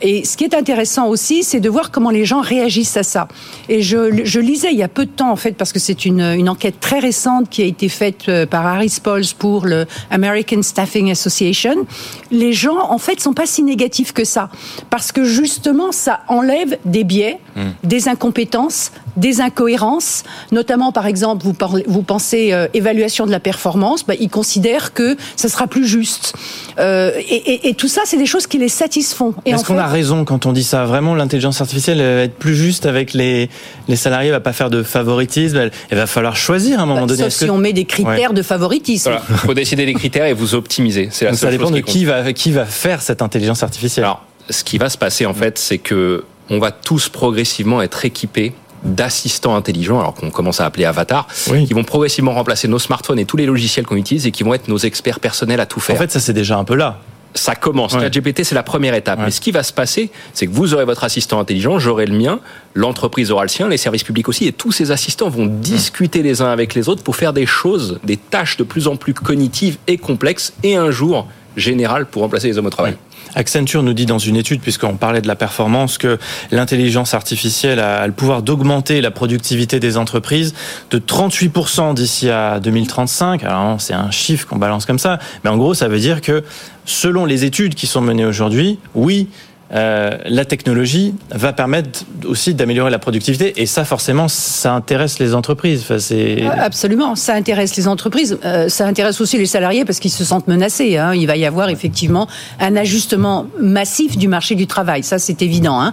Et 0.00 0.24
ce 0.24 0.36
qui 0.36 0.44
est 0.44 0.54
intéressant 0.54 1.06
aussi, 1.06 1.42
c'est 1.42 1.60
de 1.60 1.68
voir 1.68 1.90
comment 1.90 2.10
les 2.10 2.24
gens 2.24 2.40
réagissent 2.40 2.96
à 2.96 3.02
ça. 3.02 3.28
Et 3.68 3.82
je, 3.82 4.24
je, 4.24 4.40
lisais 4.40 4.72
il 4.72 4.78
y 4.78 4.82
a 4.82 4.88
peu 4.88 5.06
de 5.06 5.10
temps 5.10 5.30
en 5.30 5.36
fait, 5.36 5.52
parce 5.52 5.72
que 5.72 5.78
c'est 5.78 6.04
une, 6.04 6.20
une 6.20 6.48
enquête 6.48 6.80
très 6.80 6.98
récente 6.98 7.48
qui 7.50 7.62
a 7.62 7.66
été 7.66 7.88
faite 7.88 8.28
euh, 8.28 8.46
par 8.46 8.66
Harris 8.66 8.98
Pour 9.34 9.66
le 9.66 9.86
American 10.10 10.62
Staffing 10.62 11.10
Association, 11.10 11.86
les 12.30 12.52
gens 12.52 12.78
en 12.90 12.98
fait 12.98 13.20
sont 13.20 13.34
pas 13.34 13.46
si 13.46 13.62
négatifs 13.62 14.12
que 14.12 14.24
ça 14.24 14.50
parce 14.90 15.12
que 15.12 15.24
justement 15.24 15.92
ça 15.92 16.20
enlève 16.28 16.78
des 16.84 17.04
biais, 17.04 17.38
mmh. 17.56 17.60
des 17.84 18.08
incompétences, 18.08 18.92
des 19.18 19.40
incohérences, 19.40 20.24
notamment 20.52 20.92
par 20.92 21.06
exemple 21.06 21.44
vous, 21.44 21.52
parlez, 21.52 21.84
vous 21.86 22.02
pensez 22.02 22.52
euh, 22.52 22.68
évaluation 22.74 23.26
de 23.26 23.30
la 23.30 23.40
performance, 23.40 24.06
bah, 24.06 24.14
ils 24.18 24.30
considèrent 24.30 24.94
que 24.94 25.16
ça 25.36 25.48
sera 25.48 25.66
plus 25.66 25.86
juste 25.86 26.34
euh, 26.78 27.12
et, 27.18 27.34
et, 27.34 27.68
et, 27.68 27.74
tout 27.74 27.88
ça 27.88 28.02
c'est 28.04 28.16
des 28.16 28.26
choses 28.26 28.46
qui 28.46 28.58
les 28.58 28.68
satisfont. 28.68 29.34
Est-ce 29.44 29.64
qu'on 29.64 29.78
a 29.78 29.86
raison 29.86 30.24
quand 30.24 30.46
on 30.46 30.52
dit 30.52 30.64
ça? 30.64 30.84
Vraiment 30.84 31.14
l'intelligence 31.14 31.60
artificielle 31.60 31.98
va 31.98 32.22
être 32.22 32.38
plus 32.38 32.54
juste 32.54 32.86
avec 32.86 33.12
les, 33.12 33.50
les 33.88 33.96
salariés, 33.96 34.30
va 34.30 34.40
pas 34.40 34.52
faire 34.52 34.70
de 34.70 34.82
favoritisme, 34.82 35.56
elle, 35.56 35.72
elle 35.90 35.98
va 35.98 36.06
falloir 36.06 36.36
choisir 36.36 36.80
à 36.80 36.82
un 36.82 36.86
moment 36.86 37.02
bah, 37.02 37.06
donné. 37.08 37.24
Sauf 37.24 37.32
si 37.32 37.46
que... 37.46 37.50
on 37.50 37.58
met 37.58 37.72
des 37.72 37.84
critères 37.84 38.30
ouais. 38.30 38.36
de 38.36 38.42
favoritisme. 38.42 39.10
Voilà. 39.10 39.24
Il 39.30 39.36
faut 39.36 39.54
décider 39.54 39.84
des 39.84 39.94
critères 39.94 40.26
et 40.26 40.32
vous 40.32 40.54
optimiser. 40.54 41.08
C'est 41.10 41.24
la 41.24 41.32
Donc 41.32 41.40
seule 41.40 41.48
ça 41.48 41.52
dépend 41.52 41.68
chose 41.68 41.76
de 41.76 41.80
qui 41.80 41.98
qui 41.98 42.04
va, 42.04 42.32
qui 42.32 42.52
va 42.52 42.64
faire 42.64 43.02
cette 43.02 43.22
intelligence 43.22 43.62
artificielle. 43.62 44.04
Alors, 44.04 44.24
ce 44.50 44.62
qui 44.64 44.78
va 44.78 44.88
se 44.88 44.98
passer 44.98 45.26
en 45.26 45.34
fait, 45.34 45.58
c'est 45.58 45.78
que 45.78 46.24
on 46.50 46.58
va 46.58 46.70
tous 46.70 47.08
progressivement 47.08 47.82
être 47.82 48.04
équipés 48.04 48.52
d'assistants 48.82 49.56
intelligents, 49.56 50.00
alors 50.00 50.14
qu'on 50.14 50.30
commence 50.30 50.60
à 50.60 50.66
appeler 50.66 50.84
avatars, 50.84 51.26
oui. 51.50 51.66
qui 51.66 51.74
vont 51.74 51.84
progressivement 51.84 52.34
remplacer 52.34 52.68
nos 52.68 52.78
smartphones 52.78 53.18
et 53.18 53.24
tous 53.24 53.36
les 53.36 53.46
logiciels 53.46 53.86
qu'on 53.86 53.96
utilise 53.96 54.26
et 54.26 54.30
qui 54.30 54.42
vont 54.42 54.54
être 54.54 54.68
nos 54.68 54.78
experts 54.78 55.20
personnels 55.20 55.60
à 55.60 55.66
tout 55.66 55.80
faire. 55.80 55.96
En 55.96 55.98
fait, 55.98 56.10
ça 56.10 56.20
c'est 56.20 56.32
déjà 56.32 56.58
un 56.58 56.64
peu 56.64 56.74
là 56.74 57.00
ça 57.34 57.54
commence. 57.54 57.94
Ouais. 57.94 58.10
GPT, 58.10 58.42
c'est 58.42 58.54
la 58.54 58.62
première 58.62 58.94
étape. 58.94 59.18
Ouais. 59.18 59.26
Mais 59.26 59.30
ce 59.30 59.40
qui 59.40 59.50
va 59.50 59.62
se 59.62 59.72
passer, 59.72 60.10
c'est 60.32 60.46
que 60.46 60.52
vous 60.52 60.74
aurez 60.74 60.84
votre 60.84 61.04
assistant 61.04 61.40
intelligent, 61.40 61.78
j'aurai 61.78 62.06
le 62.06 62.16
mien, 62.16 62.40
l'entreprise 62.74 63.30
aura 63.30 63.42
le 63.42 63.48
sien, 63.48 63.68
les 63.68 63.76
services 63.76 64.02
publics 64.02 64.28
aussi, 64.28 64.46
et 64.46 64.52
tous 64.52 64.72
ces 64.72 64.90
assistants 64.90 65.28
vont 65.28 65.46
discuter 65.46 66.22
les 66.22 66.42
uns 66.42 66.50
avec 66.50 66.74
les 66.74 66.88
autres 66.88 67.02
pour 67.02 67.16
faire 67.16 67.32
des 67.32 67.46
choses, 67.46 68.00
des 68.04 68.16
tâches 68.16 68.56
de 68.56 68.64
plus 68.64 68.88
en 68.88 68.96
plus 68.96 69.14
cognitives 69.14 69.78
et 69.86 69.98
complexes, 69.98 70.52
et 70.62 70.76
un 70.76 70.90
jour 70.90 71.28
général 71.56 72.06
pour 72.06 72.22
remplacer 72.22 72.48
les 72.48 72.58
hommes 72.58 72.66
au 72.66 72.70
travail. 72.70 72.92
Ouais. 72.92 72.98
Accenture 73.34 73.82
nous 73.82 73.92
dit 73.92 74.06
dans 74.06 74.18
une 74.18 74.36
étude, 74.36 74.60
puisqu'on 74.60 74.96
parlait 74.96 75.20
de 75.20 75.28
la 75.28 75.36
performance, 75.36 75.98
que 75.98 76.18
l'intelligence 76.50 77.14
artificielle 77.14 77.78
a 77.78 78.06
le 78.06 78.12
pouvoir 78.12 78.42
d'augmenter 78.42 79.00
la 79.00 79.10
productivité 79.10 79.80
des 79.80 79.96
entreprises 79.96 80.54
de 80.90 80.98
38% 80.98 81.94
d'ici 81.94 82.30
à 82.30 82.60
2035. 82.60 83.44
Alors 83.44 83.80
c'est 83.80 83.94
un 83.94 84.10
chiffre 84.10 84.46
qu'on 84.46 84.58
balance 84.58 84.86
comme 84.86 84.98
ça, 84.98 85.18
mais 85.44 85.50
en 85.50 85.56
gros 85.56 85.74
ça 85.74 85.88
veut 85.88 85.98
dire 85.98 86.20
que 86.20 86.44
selon 86.84 87.24
les 87.24 87.44
études 87.44 87.74
qui 87.74 87.86
sont 87.86 88.00
menées 88.00 88.24
aujourd'hui, 88.24 88.78
oui, 88.94 89.28
euh, 89.74 90.16
la 90.24 90.46
technologie 90.46 91.14
va 91.30 91.52
permettre 91.52 92.04
aussi 92.24 92.54
d'améliorer 92.54 92.90
la 92.90 92.98
productivité 92.98 93.60
et 93.60 93.66
ça 93.66 93.84
forcément 93.84 94.26
ça 94.26 94.72
intéresse 94.72 95.18
les 95.18 95.34
entreprises. 95.34 95.82
Enfin, 95.82 95.98
c'est 95.98 96.42
absolument 96.46 97.14
ça 97.14 97.34
intéresse 97.34 97.76
les 97.76 97.86
entreprises, 97.86 98.38
euh, 98.44 98.70
ça 98.70 98.86
intéresse 98.86 99.20
aussi 99.20 99.36
les 99.36 99.46
salariés 99.46 99.84
parce 99.84 99.98
qu'ils 99.98 100.10
se 100.10 100.24
sentent 100.24 100.48
menacés. 100.48 100.96
Hein. 100.96 101.14
Il 101.14 101.26
va 101.26 101.36
y 101.36 101.44
avoir 101.44 101.68
effectivement 101.68 102.28
un 102.60 102.76
ajustement 102.76 103.46
massif 103.60 104.16
du 104.16 104.26
marché 104.26 104.54
du 104.54 104.66
travail, 104.66 105.02
ça 105.02 105.18
c'est 105.18 105.42
évident. 105.42 105.80
Hein. 105.80 105.92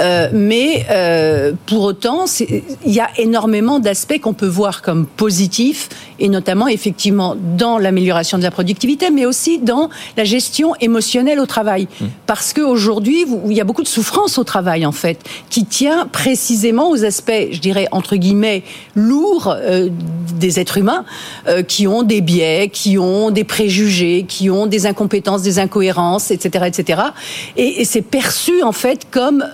Euh, 0.00 0.28
mais 0.32 0.86
pour 1.66 1.82
autant, 1.82 2.24
il 2.38 2.92
y 2.92 3.00
a 3.00 3.08
énormément 3.18 3.80
d'aspects 3.80 4.18
qu'on 4.20 4.32
peut 4.32 4.46
voir 4.46 4.82
comme 4.82 5.06
positifs 5.06 5.88
et 6.18 6.28
notamment 6.28 6.68
effectivement 6.68 7.36
dans 7.56 7.78
l'amélioration 7.78 8.38
de 8.38 8.42
la 8.42 8.50
productivité, 8.50 9.10
mais 9.10 9.26
aussi 9.26 9.58
dans 9.58 9.90
la 10.16 10.24
gestion 10.24 10.74
émotionnelle 10.80 11.40
au 11.40 11.46
travail, 11.46 11.88
mmh. 12.00 12.06
Qu'aujourd'hui 13.10 13.50
il 13.50 13.56
y 13.56 13.60
a 13.60 13.64
beaucoup 13.64 13.82
de 13.82 13.88
souffrance 13.88 14.38
au 14.38 14.44
travail, 14.44 14.86
en 14.86 14.92
fait, 14.92 15.18
qui 15.48 15.64
tient 15.64 16.06
précisément 16.06 16.90
aux 16.90 17.04
aspects, 17.04 17.48
je 17.50 17.58
dirais, 17.58 17.88
entre 17.92 18.16
guillemets, 18.16 18.62
lourds 18.94 19.48
euh, 19.56 19.88
des 20.38 20.60
êtres 20.60 20.78
humains, 20.78 21.04
euh, 21.48 21.62
qui 21.62 21.86
ont 21.86 22.02
des 22.02 22.20
biais, 22.20 22.70
qui 22.72 22.98
ont 22.98 23.30
des 23.30 23.44
préjugés, 23.44 24.24
qui 24.28 24.50
ont 24.50 24.66
des 24.66 24.86
incompétences, 24.86 25.42
des 25.42 25.58
incohérences, 25.58 26.30
etc., 26.30 26.66
etc. 26.66 27.02
Et, 27.56 27.80
et 27.80 27.84
c'est 27.84 28.02
perçu, 28.02 28.62
en 28.62 28.72
fait, 28.72 29.06
comme... 29.10 29.44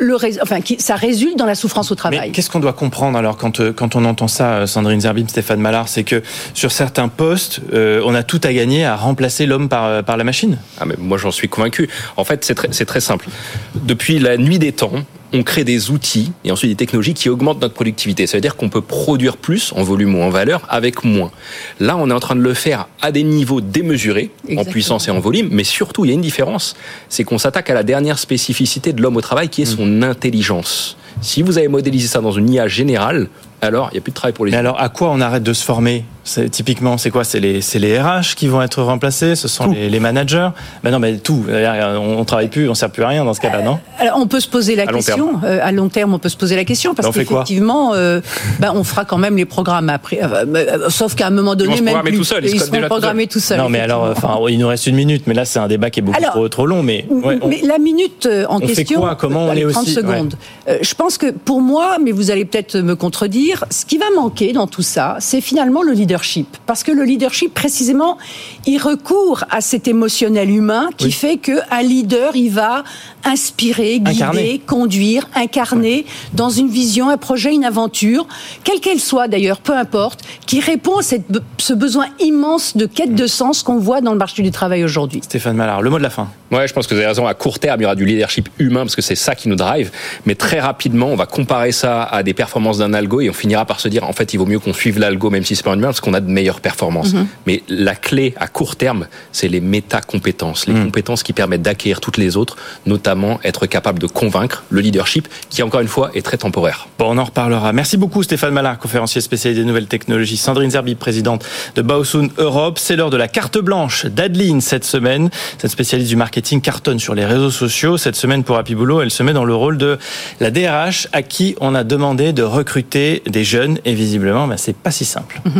Euh, 0.00 0.04
le, 0.04 0.42
enfin, 0.42 0.60
qui, 0.60 0.78
ça 0.80 0.96
résulte 0.96 1.38
dans 1.38 1.46
la 1.46 1.54
souffrance 1.54 1.90
au 1.90 1.94
travail. 1.94 2.20
Mais 2.20 2.30
qu'est-ce 2.30 2.50
qu'on 2.50 2.60
doit 2.60 2.72
comprendre 2.72 3.18
alors 3.18 3.36
quand, 3.36 3.60
euh, 3.60 3.72
quand 3.72 3.96
on 3.96 4.04
entend 4.04 4.28
ça, 4.28 4.66
Sandrine 4.66 5.00
Zerbib, 5.00 5.28
Stéphane 5.28 5.60
Mallard 5.60 5.88
C'est 5.88 6.04
que 6.04 6.22
sur 6.54 6.72
certains 6.72 7.08
postes, 7.08 7.60
euh, 7.72 8.02
on 8.04 8.14
a 8.14 8.22
tout 8.22 8.40
à 8.44 8.52
gagner 8.52 8.84
à 8.84 8.96
remplacer 8.96 9.46
l'homme 9.46 9.68
par, 9.68 9.84
euh, 9.84 10.02
par 10.02 10.16
la 10.16 10.24
machine? 10.24 10.58
Ah, 10.80 10.84
mais 10.86 10.94
Moi, 10.98 11.18
j'en 11.18 11.30
suis 11.30 11.48
convaincu. 11.48 11.88
En 12.16 12.24
fait, 12.24 12.44
c'est 12.44 12.54
très, 12.54 12.68
très 12.68 13.00
simple. 13.00 13.26
Depuis 13.74 14.18
la 14.18 14.36
nuit 14.36 14.58
des 14.58 14.72
temps, 14.72 14.92
on 15.36 15.42
crée 15.42 15.64
des 15.64 15.90
outils 15.90 16.32
et 16.44 16.50
ensuite 16.50 16.70
des 16.70 16.76
technologies 16.76 17.14
qui 17.14 17.28
augmentent 17.28 17.60
notre 17.60 17.74
productivité. 17.74 18.26
Ça 18.26 18.38
veut 18.38 18.40
dire 18.40 18.56
qu'on 18.56 18.70
peut 18.70 18.80
produire 18.80 19.36
plus 19.36 19.72
en 19.76 19.82
volume 19.82 20.14
ou 20.14 20.22
en 20.22 20.30
valeur 20.30 20.62
avec 20.68 21.04
moins. 21.04 21.30
Là, 21.78 21.96
on 21.96 22.10
est 22.10 22.14
en 22.14 22.20
train 22.20 22.36
de 22.36 22.40
le 22.40 22.54
faire 22.54 22.88
à 23.02 23.12
des 23.12 23.22
niveaux 23.22 23.60
démesurés, 23.60 24.30
Exactement. 24.44 24.60
en 24.62 24.64
puissance 24.64 25.08
et 25.08 25.10
en 25.10 25.20
volume, 25.20 25.48
mais 25.50 25.64
surtout, 25.64 26.04
il 26.04 26.08
y 26.08 26.10
a 26.12 26.14
une 26.14 26.20
différence, 26.22 26.74
c'est 27.08 27.24
qu'on 27.24 27.38
s'attaque 27.38 27.68
à 27.70 27.74
la 27.74 27.82
dernière 27.82 28.18
spécificité 28.18 28.92
de 28.92 29.02
l'homme 29.02 29.16
au 29.16 29.20
travail 29.20 29.48
qui 29.48 29.62
est 29.62 29.66
son 29.66 30.02
intelligence. 30.02 30.96
Si 31.20 31.42
vous 31.42 31.58
avez 31.58 31.68
modélisé 31.68 32.08
ça 32.08 32.20
dans 32.20 32.32
une 32.32 32.50
IA 32.50 32.68
générale, 32.68 33.28
alors 33.62 33.88
il 33.90 33.94
n'y 33.94 33.98
a 33.98 34.00
plus 34.02 34.10
de 34.10 34.16
travail 34.16 34.32
pour 34.32 34.44
les 34.44 34.52
Mais 34.52 34.58
alors, 34.58 34.80
à 34.80 34.88
quoi 34.88 35.10
on 35.10 35.20
arrête 35.20 35.42
de 35.42 35.52
se 35.52 35.64
former 35.64 36.04
Typiquement, 36.50 36.98
c'est 36.98 37.10
quoi 37.10 37.22
C'est 37.22 37.38
les, 37.38 37.60
les 37.76 38.00
RH 38.00 38.34
qui 38.34 38.48
vont 38.48 38.60
être 38.60 38.82
remplacés 38.82 39.36
Ce 39.36 39.46
sont 39.46 39.70
les, 39.70 39.88
les, 39.88 40.00
managers 40.00 40.48
Ben 40.82 40.90
non, 40.90 40.98
mais 40.98 41.18
tout. 41.18 41.44
On 41.48 42.18
ne 42.18 42.24
travaille 42.24 42.48
plus, 42.48 42.66
on 42.66 42.70
ne 42.70 42.74
sert 42.74 42.90
plus 42.90 43.04
à 43.04 43.08
rien 43.08 43.24
dans 43.24 43.32
ce 43.32 43.40
cas-là, 43.40 43.62
non 43.62 43.78
Alors, 44.00 44.18
on 44.18 44.26
peut 44.26 44.40
se 44.40 44.48
poser 44.48 44.74
la 44.74 44.82
à 44.82 44.86
question. 44.86 45.32
Long 45.32 45.40
euh, 45.44 45.60
à 45.62 45.70
long 45.70 45.88
terme, 45.88 46.14
on 46.14 46.18
peut 46.18 46.28
se 46.28 46.36
poser 46.36 46.56
la 46.56 46.64
question 46.64 46.94
parce 46.94 47.14
qu'effectivement, 47.14 47.94
euh, 47.94 48.20
ben, 48.58 48.72
on 48.74 48.82
fera 48.82 49.04
quand 49.04 49.18
même 49.18 49.36
les 49.36 49.44
programmes 49.44 49.88
après. 49.88 50.18
Euh, 50.20 50.88
sauf 50.88 51.14
qu'à 51.14 51.28
un 51.28 51.30
moment 51.30 51.54
donné, 51.54 51.76
ils 51.76 51.84
même 51.84 52.02
plus, 52.02 52.16
tout 52.16 52.24
seul, 52.24 52.44
ils, 52.44 52.56
ils 52.56 52.60
seront 52.60 52.82
programmés 52.82 53.28
tout 53.28 53.38
seuls. 53.38 53.58
Non, 53.58 53.68
mais 53.68 53.80
alors, 53.80 54.10
enfin, 54.10 54.36
il 54.48 54.58
nous 54.58 54.68
reste 54.68 54.88
une 54.88 54.96
minute, 54.96 55.28
mais 55.28 55.34
là, 55.34 55.44
c'est 55.44 55.60
un 55.60 55.68
débat 55.68 55.90
qui 55.90 56.00
est 56.00 56.02
beaucoup 56.02 56.18
alors, 56.18 56.32
trop, 56.32 56.48
trop 56.48 56.66
long. 56.66 56.82
Mais, 56.82 57.06
ouais, 57.08 57.38
on, 57.40 57.46
mais 57.46 57.60
la 57.62 57.78
minute 57.78 58.28
en 58.48 58.56
on 58.56 58.60
question, 58.60 58.96
fait 58.96 59.06
quoi? 59.06 59.14
Comment 59.14 59.46
on 59.46 59.52
est 59.52 59.62
30 59.62 59.82
aussi 59.82 59.94
secondes. 59.94 60.34
Ouais. 60.66 60.80
je 60.82 60.94
pense 60.94 61.05
que 61.08 61.30
pour 61.30 61.60
moi, 61.60 61.98
mais 62.02 62.12
vous 62.12 62.30
allez 62.30 62.44
peut-être 62.44 62.76
me 62.78 62.96
contredire, 62.96 63.64
ce 63.70 63.84
qui 63.86 63.98
va 63.98 64.06
manquer 64.14 64.52
dans 64.52 64.66
tout 64.66 64.82
ça, 64.82 65.16
c'est 65.20 65.40
finalement 65.40 65.82
le 65.82 65.92
leadership, 65.92 66.56
parce 66.66 66.82
que 66.82 66.92
le 66.92 67.04
leadership, 67.04 67.54
précisément, 67.54 68.18
il 68.66 68.78
recourt 68.78 69.44
à 69.50 69.60
cet 69.60 69.88
émotionnel 69.88 70.50
humain 70.50 70.90
qui 70.96 71.06
oui. 71.06 71.12
fait 71.12 71.36
qu'un 71.36 71.82
leader, 71.82 72.34
il 72.34 72.50
va 72.50 72.82
inspirer, 73.24 74.00
guider, 74.00 74.22
incarner. 74.22 74.60
conduire, 74.66 75.28
incarner 75.34 76.04
oui. 76.06 76.30
dans 76.34 76.50
une 76.50 76.68
vision, 76.68 77.08
un 77.08 77.16
projet, 77.16 77.54
une 77.54 77.64
aventure, 77.64 78.26
quelle 78.64 78.80
qu'elle 78.80 79.00
soit 79.00 79.28
d'ailleurs, 79.28 79.60
peu 79.60 79.74
importe, 79.74 80.20
qui 80.46 80.60
répond 80.60 80.98
à 80.98 81.02
cette, 81.02 81.24
ce 81.58 81.72
besoin 81.72 82.06
immense 82.20 82.76
de 82.76 82.86
quête 82.86 83.14
de 83.14 83.26
sens 83.26 83.62
qu'on 83.62 83.78
voit 83.78 84.00
dans 84.00 84.12
le 84.12 84.18
marché 84.18 84.42
du 84.42 84.50
travail 84.50 84.84
aujourd'hui. 84.84 85.20
Stéphane 85.22 85.56
Mallard, 85.56 85.82
le 85.82 85.90
mot 85.90 85.98
de 85.98 86.02
la 86.02 86.10
fin. 86.10 86.28
Ouais, 86.52 86.68
je 86.68 86.72
pense 86.72 86.86
que 86.86 86.94
vous 86.94 87.00
avez 87.00 87.08
raison. 87.08 87.26
À 87.26 87.34
court 87.34 87.58
terme, 87.58 87.80
il 87.80 87.82
y 87.82 87.86
aura 87.86 87.96
du 87.96 88.04
leadership 88.04 88.48
humain 88.58 88.80
parce 88.80 88.94
que 88.94 89.02
c'est 89.02 89.16
ça 89.16 89.34
qui 89.34 89.48
nous 89.48 89.56
drive. 89.56 89.90
Mais 90.26 90.34
très 90.34 90.60
rapidement, 90.60 90.95
on 91.02 91.16
va 91.16 91.26
comparer 91.26 91.72
ça 91.72 92.02
à 92.04 92.22
des 92.22 92.34
performances 92.34 92.78
d'un 92.78 92.92
algo 92.94 93.20
et 93.20 93.30
finira 93.32 93.64
par 93.64 93.80
se 93.80 93.88
dire 93.88 94.04
en 94.04 94.12
fait 94.12 94.34
il 94.34 94.38
vaut 94.38 94.46
mieux 94.46 94.58
qu'on 94.58 94.72
suive 94.72 94.98
l'algo 94.98 95.30
même 95.30 95.44
si 95.44 95.54
c'est 95.54 95.64
pas 95.64 95.74
une 95.74 95.80
parce 95.80 96.00
qu'on 96.00 96.14
a 96.14 96.20
de 96.20 96.30
meilleures 96.30 96.60
performances. 96.60 97.14
Mhm. 97.14 97.26
Mais 97.46 97.62
la 97.68 97.94
clé 97.94 98.34
à 98.38 98.48
court 98.48 98.76
terme, 98.76 99.06
c'est 99.32 99.48
les 99.48 99.60
méta-compétences, 99.60 100.66
les 100.66 100.74
mhm. 100.74 100.86
compétences 100.86 101.22
qui 101.22 101.32
permettent 101.32 101.62
d'acquérir 101.62 102.00
toutes 102.00 102.16
les 102.16 102.36
autres, 102.36 102.56
notamment 102.86 103.38
être 103.44 103.66
capable 103.66 103.98
de 103.98 104.06
convaincre 104.06 104.64
le 104.70 104.80
leadership 104.80 105.28
qui 105.50 105.62
encore 105.62 105.80
une 105.80 105.88
fois 105.88 106.10
est 106.14 106.22
très 106.22 106.38
temporaire. 106.38 106.88
Bon, 106.98 107.06
on 107.10 107.18
en 107.18 107.24
reparlera. 107.24 107.72
Merci 107.72 107.96
beaucoup 107.96 108.22
Stéphane 108.22 108.52
Malard, 108.52 108.78
conférencier 108.78 109.20
spécialisé 109.20 109.62
des 109.62 109.66
nouvelles 109.66 109.86
technologies. 109.86 110.36
Sandrine 110.36 110.70
Zerbi, 110.70 110.94
présidente 110.94 111.44
de 111.74 111.82
Baosun 111.82 112.28
Europe. 112.38 112.78
C'est 112.78 112.96
l'heure 112.96 113.10
de 113.10 113.16
la 113.16 113.28
carte 113.28 113.58
blanche 113.58 114.06
d'Adeline 114.06 114.60
cette 114.60 114.84
semaine. 114.84 115.30
Cette 115.58 115.70
spécialiste 115.70 116.08
du 116.08 116.16
marketing 116.16 116.60
cartonne 116.60 116.98
sur 116.98 117.14
les 117.14 117.24
réseaux 117.24 117.50
sociaux. 117.50 117.96
Cette 117.98 118.16
semaine 118.16 118.44
pour 118.44 118.56
Happy 118.56 118.74
Boulot, 118.74 119.02
elle 119.02 119.10
se 119.10 119.22
met 119.22 119.32
dans 119.32 119.44
le 119.44 119.54
rôle 119.54 119.78
de 119.78 119.98
la 120.40 120.50
DRH 120.50 120.75
à 121.12 121.22
qui 121.22 121.56
on 121.60 121.74
a 121.74 121.84
demandé 121.84 122.34
de 122.34 122.42
recruter 122.42 123.22
des 123.26 123.44
jeunes 123.44 123.78
et 123.86 123.94
visiblement, 123.94 124.46
ben, 124.46 124.58
c'est 124.58 124.76
pas 124.76 124.90
si 124.90 125.06
simple. 125.06 125.40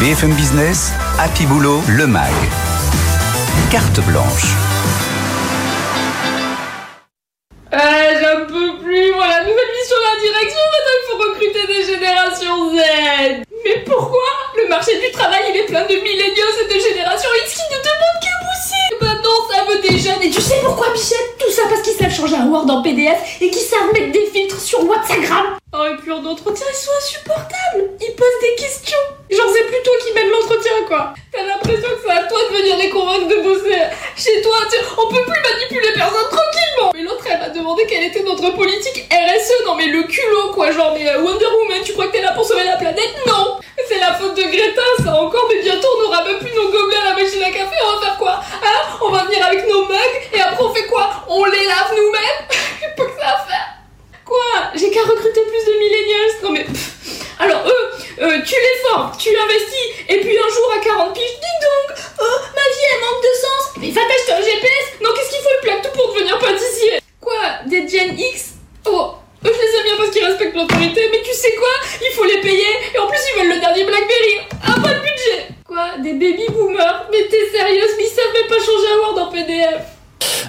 BFM 0.00 0.34
Business, 0.34 0.92
Happy 1.18 1.46
Boulot, 1.46 1.80
le 1.88 2.06
MAG. 2.06 2.30
Carte 3.70 4.00
blanche. 4.06 4.54
Euh, 7.72 7.78
j'en 8.20 8.46
peux 8.46 8.78
plus, 8.84 9.12
voilà, 9.14 9.40
nouvelle 9.40 9.72
mission 9.72 9.96
à 9.96 10.04
la 10.14 10.20
direction, 10.20 10.60
maintenant 10.72 10.96
il 11.00 11.04
faut 11.08 11.18
recruter 11.30 11.64
des 11.66 11.82
générations 11.90 12.70
Z. 12.70 12.76
Mais 13.64 13.76
pourquoi? 13.86 14.28
Le 14.62 14.68
marché 14.68 14.92
du 15.00 15.10
travail 15.10 15.40
il 15.50 15.60
est 15.60 15.66
plein 15.66 15.84
de 15.86 15.94
milléniaux 15.94 16.52
et 16.62 16.68
de 16.68 16.78
générations 16.78 17.30
X 17.46 17.54
qui 17.54 17.66
ne 17.72 17.78
demandent 17.80 18.20
qu'à 18.20 18.36
bousser. 18.44 18.84
Maintenant 19.00 19.38
ça 19.50 19.64
veut 19.64 19.80
des 19.80 19.98
jeunes. 19.98 20.22
Et 20.22 20.30
tu 20.30 20.42
sais 20.42 20.60
pourquoi 20.62 20.92
Bichette? 20.92 21.43
Un 22.32 22.46
Word 22.48 22.70
en 22.70 22.80
PDF 22.82 23.38
et 23.42 23.50
qu'ils 23.50 23.60
savent 23.60 23.92
mettre 23.92 24.12
des 24.12 24.26
filtres 24.32 24.58
sur 24.58 24.82
WhatsApp. 24.88 25.58
Oh 25.76 25.86
et 25.86 25.96
puis 25.96 26.12
en 26.12 26.24
entretien 26.24 26.66
ils 26.70 26.76
sont 26.76 26.92
insupportables. 26.96 27.90
Ils 28.00 28.14
posent 28.14 28.40
des 28.40 28.54
questions. 28.54 29.04
Genre 29.28 29.50
c'est 29.52 29.66
plutôt 29.66 29.90
qui 30.06 30.14
mène 30.14 30.30
l'entretien 30.30 30.70
quoi. 30.86 31.14
T'as 31.32 31.42
l'impression 31.42 31.88
que 31.88 31.98
c'est 32.06 32.12
à 32.12 32.22
toi 32.28 32.38
de 32.48 32.56
venir 32.56 32.76
les 32.76 32.90
convaincre 32.90 33.26
de 33.26 33.42
bosser 33.42 33.82
chez 34.16 34.40
toi. 34.40 34.54
On 34.98 35.12
peut 35.12 35.24
plus 35.24 35.42
manipuler 35.42 35.92
personne 35.92 36.30
tranquillement. 36.30 36.92
Mais 36.94 37.02
l'autre 37.02 37.26
elle 37.28 37.40
m'a 37.40 37.48
demandé 37.48 37.82
quelle 37.88 38.04
était 38.04 38.22
notre 38.22 38.54
politique 38.54 39.02
RSE. 39.10 39.66
Non 39.66 39.74
mais 39.74 39.86
le 39.86 40.04
culot 40.04 40.52
quoi. 40.54 40.70
Genre 40.70 40.94
mais 40.94 41.08
euh, 41.08 41.22
Wonder 41.22 41.50
Woman 41.58 41.82
tu 41.84 41.92
crois 41.92 42.06
que 42.06 42.12
t'es 42.12 42.22
là 42.22 42.30
pour 42.34 42.46
sauver 42.46 42.62
la 42.62 42.76
planète? 42.76 43.10
Non 43.26 43.58
C'est 43.88 43.98
la 43.98 44.14
faute 44.14 44.36
de 44.36 44.42
Greta 44.42 44.82
ça 45.02 45.16
encore. 45.16 45.48
Mais 45.50 45.60
bientôt 45.60 45.88
on 45.98 46.06
aura 46.06 46.22
même 46.22 46.38
plus 46.38 46.54
nos 46.54 46.70
gobelets 46.70 47.02
à 47.02 47.10
la 47.10 47.14
machine 47.14 47.42
à 47.42 47.50
café. 47.50 47.74
On 47.82 47.98
va 47.98 48.06
faire 48.06 48.18
quoi? 48.18 48.40
Hein? 48.62 48.98
On 49.02 49.10
va 49.10 49.24
venir 49.24 49.44
avec 49.44 49.68
nos 49.68 49.88
mugs 49.88 50.22
et 50.32 50.40
après 50.40 50.62
on 50.62 50.72
fait 50.72 50.86
quoi? 50.86 51.10
On 51.26 51.44
les 51.46 51.66
lave 51.66 51.90
nous-mêmes? 51.96 52.94
Pas 52.96 53.04
que 53.06 53.20
ça 53.20 53.26
à 53.26 53.38
faire 53.44 53.83
Quoi? 54.24 54.72
J'ai 54.74 54.90
qu'à 54.90 55.02
recruter 55.02 55.40
plus 55.42 55.64
de 55.64 55.78
millennials 55.78 56.42
Non 56.42 56.50
mais... 56.50 56.66
Alors 57.38 57.66
eux, 57.66 57.90
euh, 58.22 58.40
tu 58.46 58.54
les 58.54 58.88
formes, 58.88 59.10
tu 59.18 59.28
investis, 59.36 59.90
et 60.08 60.20
puis 60.20 60.38
un 60.38 60.48
jour 60.48 60.72
à 60.74 60.78
40 60.78 61.12
piges, 61.12 61.24
dis 61.24 61.58
donc, 61.60 61.98
oh, 62.20 62.38
ma 62.54 62.62
vie 62.62 62.86
elle 62.94 63.00
manque 63.00 63.22
de 63.22 63.34
sens. 63.40 63.74
Mais 63.80 63.90
va 63.90 64.02
t'acheter 64.02 64.32
un 64.32 64.40
GPS 64.40 65.02
Non, 65.02 65.10
qu'est-ce 65.14 65.30
qu'il 65.30 65.42
faut 65.42 65.54
le 65.60 65.62
plaque 65.62 65.82
tout 65.82 65.98
pour 65.98 66.14
devenir 66.14 66.38
pâtissier? 66.38 67.00
Quoi? 67.20 67.66
Des 67.66 67.88
Gen 67.88 68.18
X? 68.18 68.54
Oh, 68.86 69.14
eux 69.44 69.52
je 69.52 69.60
les 69.60 69.76
aime 69.78 69.84
bien 69.84 69.96
parce 69.96 70.10
qu'ils 70.10 70.24
respectent 70.24 70.56
l'autorité, 70.56 71.08
mais 71.10 71.22
tu 71.22 71.34
sais 71.34 71.54
quoi? 71.56 71.74
Il 72.00 72.14
faut 72.14 72.24
les 72.24 72.40
payer, 72.40 72.94
et 72.94 72.98
en 72.98 73.08
plus 73.08 73.18
ils 73.34 73.40
veulent 73.40 73.54
le 73.54 73.60
dernier 73.60 73.84
Blackberry. 73.84 74.40
Ah, 74.62 74.80
pas 74.80 74.94
de 74.94 75.00
budget. 75.00 75.48
Quoi? 75.66 75.98
Des 75.98 76.12
baby 76.12 76.46
boomers? 76.50 77.08
Mais 77.10 77.26
t'es 77.28 77.50
sérieuse? 77.50 77.90
Mais 77.98 78.04
ils 78.04 78.14
savent 78.14 78.32
même 78.32 78.46
pas 78.48 78.58
changer 78.58 78.92
un 78.94 78.98
Word 78.98 79.18
en 79.18 79.32
PDF 79.32 79.93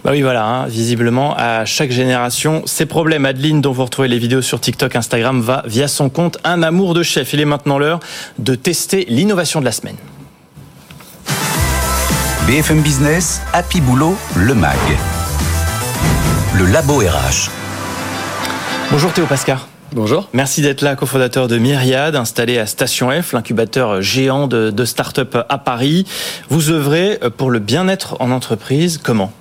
bah 0.03 0.11
oui, 0.13 0.21
voilà, 0.21 0.45
hein. 0.45 0.67
visiblement, 0.67 1.35
à 1.37 1.65
chaque 1.65 1.91
génération, 1.91 2.63
ses 2.65 2.85
problèmes. 2.85 3.25
Adeline, 3.25 3.61
dont 3.61 3.71
vous 3.71 3.85
retrouvez 3.85 4.07
les 4.07 4.19
vidéos 4.19 4.41
sur 4.41 4.59
TikTok, 4.59 4.95
Instagram, 4.95 5.41
va 5.41 5.63
via 5.65 5.87
son 5.87 6.09
compte 6.09 6.37
Un 6.43 6.63
amour 6.63 6.93
de 6.93 7.03
chef. 7.03 7.33
Il 7.33 7.39
est 7.39 7.45
maintenant 7.45 7.77
l'heure 7.77 7.99
de 8.39 8.55
tester 8.55 9.05
l'innovation 9.09 9.59
de 9.59 9.65
la 9.65 9.71
semaine. 9.71 9.97
BFM 12.47 12.81
Business, 12.81 13.41
Happy 13.53 13.81
Boulot, 13.81 14.15
le 14.35 14.53
MAG. 14.53 14.77
Le 16.57 16.65
Labo 16.67 16.99
RH. 16.99 17.49
Bonjour 18.91 19.11
Théo 19.11 19.25
Pascal. 19.25 19.57
Bonjour. 19.93 20.29
Merci 20.33 20.61
d'être 20.61 20.81
là, 20.81 20.95
cofondateur 20.95 21.47
de 21.47 21.57
Myriad, 21.57 22.15
installé 22.15 22.59
à 22.59 22.65
Station 22.65 23.09
F, 23.09 23.33
l'incubateur 23.33 24.01
géant 24.01 24.47
de, 24.47 24.69
de 24.69 24.85
start-up 24.85 25.37
à 25.47 25.57
Paris. 25.57 26.05
Vous 26.49 26.69
œuvrez 26.69 27.19
pour 27.37 27.49
le 27.49 27.59
bien-être 27.59 28.17
en 28.19 28.31
entreprise. 28.31 28.99
Comment? 29.01 29.31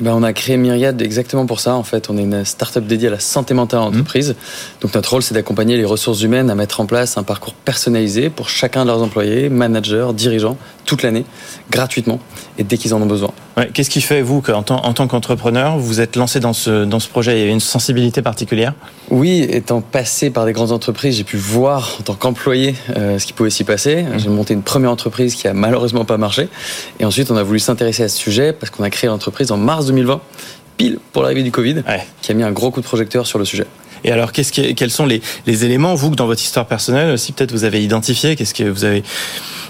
Eh 0.00 0.02
ben, 0.02 0.14
on 0.14 0.22
a 0.22 0.32
créé 0.32 0.56
Myriad 0.56 1.00
exactement 1.02 1.44
pour 1.44 1.60
ça. 1.60 1.74
En 1.74 1.82
fait, 1.82 2.08
on 2.08 2.16
est 2.16 2.22
une 2.22 2.42
start-up 2.46 2.86
dédiée 2.86 3.08
à 3.08 3.10
la 3.10 3.20
santé 3.20 3.52
mentale 3.52 3.80
en 3.80 3.84
mmh. 3.84 3.88
entreprise. 3.88 4.34
Donc, 4.80 4.94
notre 4.94 5.10
rôle, 5.10 5.22
c'est 5.22 5.34
d'accompagner 5.34 5.76
les 5.76 5.84
ressources 5.84 6.22
humaines 6.22 6.48
à 6.48 6.54
mettre 6.54 6.80
en 6.80 6.86
place 6.86 7.18
un 7.18 7.22
parcours 7.22 7.52
personnalisé 7.52 8.30
pour 8.30 8.48
chacun 8.48 8.84
de 8.84 8.86
leurs 8.86 9.02
employés, 9.02 9.50
managers, 9.50 10.08
dirigeants, 10.14 10.56
toute 10.90 11.04
l'année, 11.04 11.24
gratuitement 11.70 12.18
et 12.58 12.64
dès 12.64 12.76
qu'ils 12.76 12.94
en 12.94 13.00
ont 13.00 13.06
besoin. 13.06 13.30
Qu'est-ce 13.74 13.90
qui 13.90 14.00
fait, 14.00 14.22
vous, 14.22 14.40
qu'en 14.40 14.64
tant, 14.64 14.84
en 14.84 14.92
tant 14.92 15.06
qu'entrepreneur, 15.06 15.78
vous 15.78 16.00
êtes 16.00 16.16
lancé 16.16 16.40
dans 16.40 16.52
ce, 16.52 16.84
dans 16.84 16.98
ce 16.98 17.08
projet? 17.08 17.36
Il 17.36 17.38
y 17.38 17.42
avait 17.42 17.52
une 17.52 17.60
sensibilité 17.60 18.22
particulière? 18.22 18.74
Oui, 19.08 19.46
étant 19.48 19.82
passé 19.82 20.30
par 20.30 20.46
des 20.46 20.52
grandes 20.52 20.72
entreprises, 20.72 21.16
j'ai 21.16 21.24
pu 21.24 21.36
voir 21.36 21.98
en 22.00 22.02
tant 22.02 22.14
qu'employé 22.14 22.74
euh, 22.96 23.20
ce 23.20 23.26
qui 23.26 23.32
pouvait 23.32 23.50
s'y 23.50 23.62
passer. 23.62 24.02
Mmh. 24.02 24.18
J'ai 24.18 24.28
monté 24.30 24.52
une 24.52 24.62
première 24.62 24.90
entreprise 24.90 25.36
qui 25.36 25.46
a 25.46 25.54
malheureusement 25.54 26.04
pas 26.04 26.16
marché. 26.16 26.48
Et 26.98 27.04
ensuite, 27.04 27.30
on 27.30 27.36
a 27.36 27.44
voulu 27.44 27.60
s'intéresser 27.60 28.02
à 28.02 28.08
ce 28.08 28.18
sujet 28.18 28.52
parce 28.52 28.70
qu'on 28.70 28.82
a 28.82 28.90
créé 28.90 29.06
l'entreprise 29.06 29.52
en 29.52 29.58
mars 29.58 29.86
2020, 29.86 30.20
pile 30.76 30.98
pour 31.12 31.22
l'arrivée 31.22 31.44
du 31.44 31.52
Covid, 31.52 31.84
qui 32.20 32.32
a 32.32 32.34
mis 32.34 32.42
un 32.42 32.50
gros 32.50 32.72
coup 32.72 32.80
de 32.80 32.86
projecteur 32.86 33.28
sur 33.28 33.38
le 33.38 33.44
sujet. 33.44 33.66
Et 34.04 34.12
alors, 34.12 34.32
qu'est-ce 34.32 34.52
quels 34.52 34.90
sont 34.90 35.06
les, 35.06 35.20
les, 35.46 35.64
éléments, 35.64 35.94
vous, 35.94 36.10
que 36.10 36.16
dans 36.16 36.26
votre 36.26 36.42
histoire 36.42 36.66
personnelle 36.66 37.10
aussi, 37.10 37.32
peut-être 37.32 37.52
vous 37.52 37.64
avez 37.64 37.82
identifié 37.82 38.36
Qu'est-ce 38.36 38.54
que 38.54 38.64
vous 38.64 38.84
avez 38.84 39.02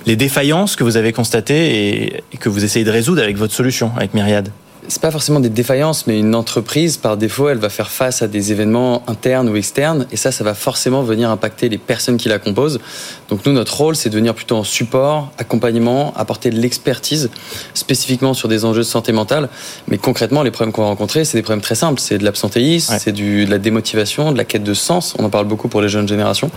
les 0.06 0.16
défaillances 0.16 0.76
que 0.76 0.84
vous 0.84 0.96
avez 0.96 1.12
constatées 1.12 2.22
et, 2.32 2.38
que 2.38 2.48
vous 2.48 2.64
essayez 2.64 2.84
de 2.84 2.90
résoudre 2.90 3.22
avec 3.22 3.36
votre 3.36 3.54
solution, 3.54 3.92
avec 3.96 4.14
Myriad? 4.14 4.50
C'est 4.90 5.00
pas 5.00 5.10
forcément 5.12 5.38
des 5.38 5.48
défaillances, 5.48 6.06
mais 6.06 6.18
une 6.18 6.34
entreprise, 6.34 6.96
par 6.96 7.16
défaut, 7.16 7.48
elle 7.48 7.58
va 7.58 7.68
faire 7.68 7.90
face 7.90 8.22
à 8.22 8.26
des 8.26 8.50
événements 8.50 9.02
internes 9.06 9.48
ou 9.48 9.54
externes, 9.54 10.06
et 10.10 10.16
ça, 10.16 10.32
ça 10.32 10.42
va 10.42 10.54
forcément 10.54 11.02
venir 11.02 11.30
impacter 11.30 11.68
les 11.68 11.78
personnes 11.78 12.16
qui 12.16 12.28
la 12.28 12.40
composent. 12.40 12.80
Donc 13.28 13.46
nous, 13.46 13.52
notre 13.52 13.76
rôle, 13.76 13.94
c'est 13.94 14.10
de 14.10 14.16
venir 14.16 14.34
plutôt 14.34 14.56
en 14.56 14.64
support, 14.64 15.30
accompagnement, 15.38 16.12
apporter 16.16 16.50
de 16.50 16.56
l'expertise, 16.56 17.30
spécifiquement 17.72 18.34
sur 18.34 18.48
des 18.48 18.64
enjeux 18.64 18.80
de 18.80 18.86
santé 18.86 19.12
mentale. 19.12 19.48
Mais 19.86 19.96
concrètement, 19.96 20.42
les 20.42 20.50
problèmes 20.50 20.72
qu'on 20.72 20.82
va 20.82 20.88
rencontrer, 20.88 21.24
c'est 21.24 21.38
des 21.38 21.42
problèmes 21.42 21.62
très 21.62 21.76
simples. 21.76 22.00
C'est 22.00 22.18
de 22.18 22.24
l'absentéisme, 22.24 22.96
c'est 22.98 23.12
de 23.12 23.48
la 23.48 23.58
démotivation, 23.58 24.32
de 24.32 24.36
la 24.36 24.44
quête 24.44 24.64
de 24.64 24.74
sens. 24.74 25.14
On 25.18 25.24
en 25.24 25.30
parle 25.30 25.46
beaucoup 25.46 25.68
pour 25.68 25.82
les 25.82 25.88
jeunes 25.88 26.08
générations. 26.08 26.50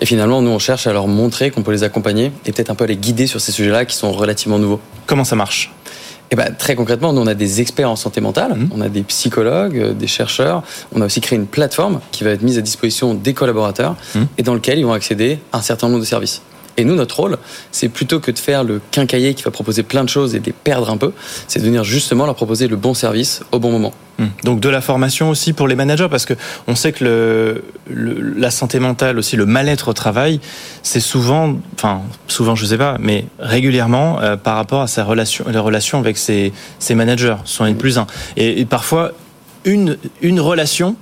Et 0.00 0.06
finalement, 0.06 0.42
nous, 0.42 0.50
on 0.50 0.58
cherche 0.58 0.88
à 0.88 0.92
leur 0.92 1.06
montrer 1.06 1.52
qu'on 1.52 1.62
peut 1.62 1.72
les 1.72 1.84
accompagner 1.84 2.32
et 2.46 2.52
peut-être 2.52 2.70
un 2.70 2.74
peu 2.74 2.84
les 2.84 2.96
guider 2.96 3.28
sur 3.28 3.40
ces 3.40 3.52
sujets-là 3.52 3.84
qui 3.84 3.94
sont 3.94 4.10
relativement 4.10 4.58
nouveaux. 4.58 4.80
Comment 5.06 5.24
ça 5.24 5.36
marche? 5.36 5.72
Eh 6.30 6.36
ben, 6.36 6.54
très 6.56 6.74
concrètement, 6.74 7.12
nous, 7.12 7.22
on 7.22 7.26
a 7.26 7.34
des 7.34 7.60
experts 7.60 7.90
en 7.90 7.96
santé 7.96 8.20
mentale, 8.20 8.54
mmh. 8.54 8.70
on 8.74 8.80
a 8.80 8.88
des 8.88 9.02
psychologues, 9.02 9.78
euh, 9.78 9.92
des 9.92 10.06
chercheurs. 10.06 10.62
On 10.94 11.00
a 11.00 11.06
aussi 11.06 11.20
créé 11.20 11.38
une 11.38 11.46
plateforme 11.46 12.00
qui 12.10 12.24
va 12.24 12.30
être 12.30 12.42
mise 12.42 12.58
à 12.58 12.62
disposition 12.62 13.14
des 13.14 13.34
collaborateurs 13.34 13.96
mmh. 14.14 14.20
et 14.38 14.42
dans 14.42 14.54
lequel 14.54 14.78
ils 14.78 14.86
vont 14.86 14.92
accéder 14.92 15.38
à 15.52 15.58
un 15.58 15.62
certain 15.62 15.88
nombre 15.88 16.00
de 16.00 16.06
services. 16.06 16.42
Et 16.76 16.84
nous, 16.84 16.94
notre 16.94 17.16
rôle, 17.16 17.38
c'est 17.72 17.88
plutôt 17.88 18.20
que 18.20 18.30
de 18.30 18.38
faire 18.38 18.64
le 18.64 18.80
quincailler 18.90 19.34
qui 19.34 19.42
va 19.42 19.50
proposer 19.50 19.82
plein 19.82 20.04
de 20.04 20.08
choses 20.08 20.34
et 20.34 20.40
de 20.40 20.46
les 20.46 20.52
perdre 20.52 20.90
un 20.90 20.96
peu, 20.96 21.12
c'est 21.48 21.60
de 21.60 21.64
venir 21.64 21.84
justement 21.84 22.26
leur 22.26 22.34
proposer 22.34 22.68
le 22.68 22.76
bon 22.76 22.94
service 22.94 23.42
au 23.52 23.58
bon 23.58 23.70
moment. 23.70 23.94
Hum. 24.18 24.30
Donc 24.44 24.60
de 24.60 24.68
la 24.68 24.80
formation 24.80 25.28
aussi 25.30 25.52
pour 25.52 25.68
les 25.68 25.74
managers, 25.74 26.08
parce 26.10 26.24
que 26.24 26.34
on 26.66 26.74
sait 26.74 26.92
que 26.92 27.62
la 27.88 28.50
santé 28.50 28.78
mentale 28.78 29.18
aussi, 29.18 29.36
le 29.36 29.46
mal-être 29.46 29.88
au 29.88 29.92
travail, 29.92 30.40
c'est 30.82 31.00
souvent, 31.00 31.56
enfin 31.74 32.02
souvent 32.26 32.54
je 32.54 32.66
sais 32.66 32.78
pas, 32.78 32.96
mais 33.00 33.26
régulièrement 33.38 34.20
euh, 34.20 34.36
par 34.36 34.56
rapport 34.56 34.82
à 34.82 34.86
sa 34.86 35.04
relation, 35.04 35.44
les 35.48 35.58
relations 35.58 35.98
avec 35.98 36.16
ses, 36.18 36.52
managers, 36.90 37.36
sont 37.44 37.64
les 37.64 37.74
plus 37.74 37.98
un. 37.98 38.06
Et, 38.36 38.60
et 38.60 38.64
parfois 38.64 39.12
une, 39.64 39.98
une 40.22 40.40
relation 40.40 40.96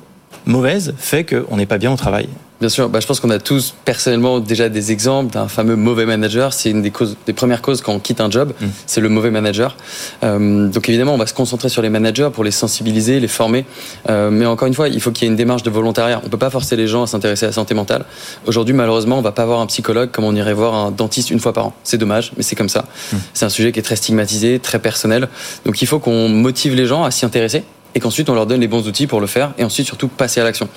mauvaise 0.47 0.95
fait 0.99 1.25
qu'on 1.25 1.57
n'est 1.57 1.67
pas 1.67 1.79
bien 1.79 1.93
au 1.93 1.97
travail. 1.97 2.29
Bien 2.61 2.69
sûr, 2.69 2.89
bah, 2.89 3.01
je 3.01 3.07
pense 3.07 3.19
qu'on 3.19 3.31
a 3.31 3.41
tous 3.41 3.75
personnellement 3.85 4.39
déjà 4.39 4.69
des 4.69 4.93
exemples 4.93 5.33
d'un 5.33 5.49
fameux 5.49 5.75
mauvais 5.75 6.07
manager. 6.07 6.53
C'est 6.53 6.71
une 6.71 6.83
des, 6.83 6.93
causes, 6.93 7.17
des 7.27 7.33
premières 7.33 7.63
causes 7.63 7.81
quand 7.81 7.93
on 7.93 7.99
quitte 7.99 8.21
un 8.21 8.31
job, 8.31 8.53
mm. 8.61 8.67
c'est 8.87 9.01
le 9.01 9.09
mauvais 9.09 9.33
manager. 9.33 9.77
Euh, 10.23 10.69
donc 10.69 10.89
évidemment, 10.89 11.15
on 11.15 11.19
va 11.19 11.27
se 11.27 11.35
concentrer 11.35 11.69
sur 11.69 11.83
les 11.83 11.91
managers 11.91 12.31
pour 12.33 12.45
les 12.45 12.53
sensibiliser, 12.53 13.19
les 13.19 13.29
former. 13.29 13.67
Euh, 14.09 14.31
mais 14.31 14.47
encore 14.47 14.69
une 14.69 14.75
fois, 14.75 14.89
il 14.89 15.01
faut 15.01 15.11
qu'il 15.11 15.25
y 15.25 15.27
ait 15.27 15.31
une 15.31 15.37
démarche 15.37 15.65
de 15.65 15.71
volontariat. 15.71 16.21
On 16.25 16.29
peut 16.29 16.39
pas 16.39 16.51
forcer 16.51 16.77
les 16.77 16.87
gens 16.87 17.03
à 17.03 17.07
s'intéresser 17.09 17.45
à 17.47 17.49
la 17.49 17.53
santé 17.53 17.75
mentale. 17.75 18.05
Aujourd'hui, 18.47 18.75
malheureusement, 18.75 19.19
on 19.19 19.23
va 19.23 19.33
pas 19.33 19.47
voir 19.47 19.61
un 19.61 19.67
psychologue 19.67 20.11
comme 20.13 20.25
on 20.25 20.35
irait 20.35 20.55
voir 20.55 20.75
un 20.75 20.91
dentiste 20.93 21.31
une 21.31 21.41
fois 21.41 21.53
par 21.53 21.67
an. 21.67 21.75
C'est 21.83 21.99
dommage, 21.99 22.33
mais 22.37 22.45
c'est 22.45 22.57
comme 22.57 22.69
ça. 22.69 22.85
Mm. 23.13 23.17
C'est 23.35 23.45
un 23.45 23.51
sujet 23.51 23.73
qui 23.73 23.81
est 23.81 23.83
très 23.83 23.97
stigmatisé, 23.97 24.61
très 24.61 24.79
personnel. 24.79 25.29
Donc 25.67 25.83
il 25.83 25.87
faut 25.87 25.99
qu'on 25.99 26.29
motive 26.29 26.77
les 26.77 26.87
gens 26.87 27.03
à 27.03 27.11
s'y 27.11 27.27
intéresser 27.27 27.65
et 27.95 28.01
qu'ensuite 28.01 28.29
on 28.29 28.35
leur 28.35 28.47
donne 28.47 28.61
les 28.61 28.69
bons 28.69 28.87
outils 28.87 29.07
pour 29.07 29.21
le 29.21 29.27
faire 29.27 29.53
et 29.59 29.65
ensuite 29.65 29.87
surtout 29.87 30.09
passer 30.09 30.41
à 30.41 30.45
l'action. 30.45 30.69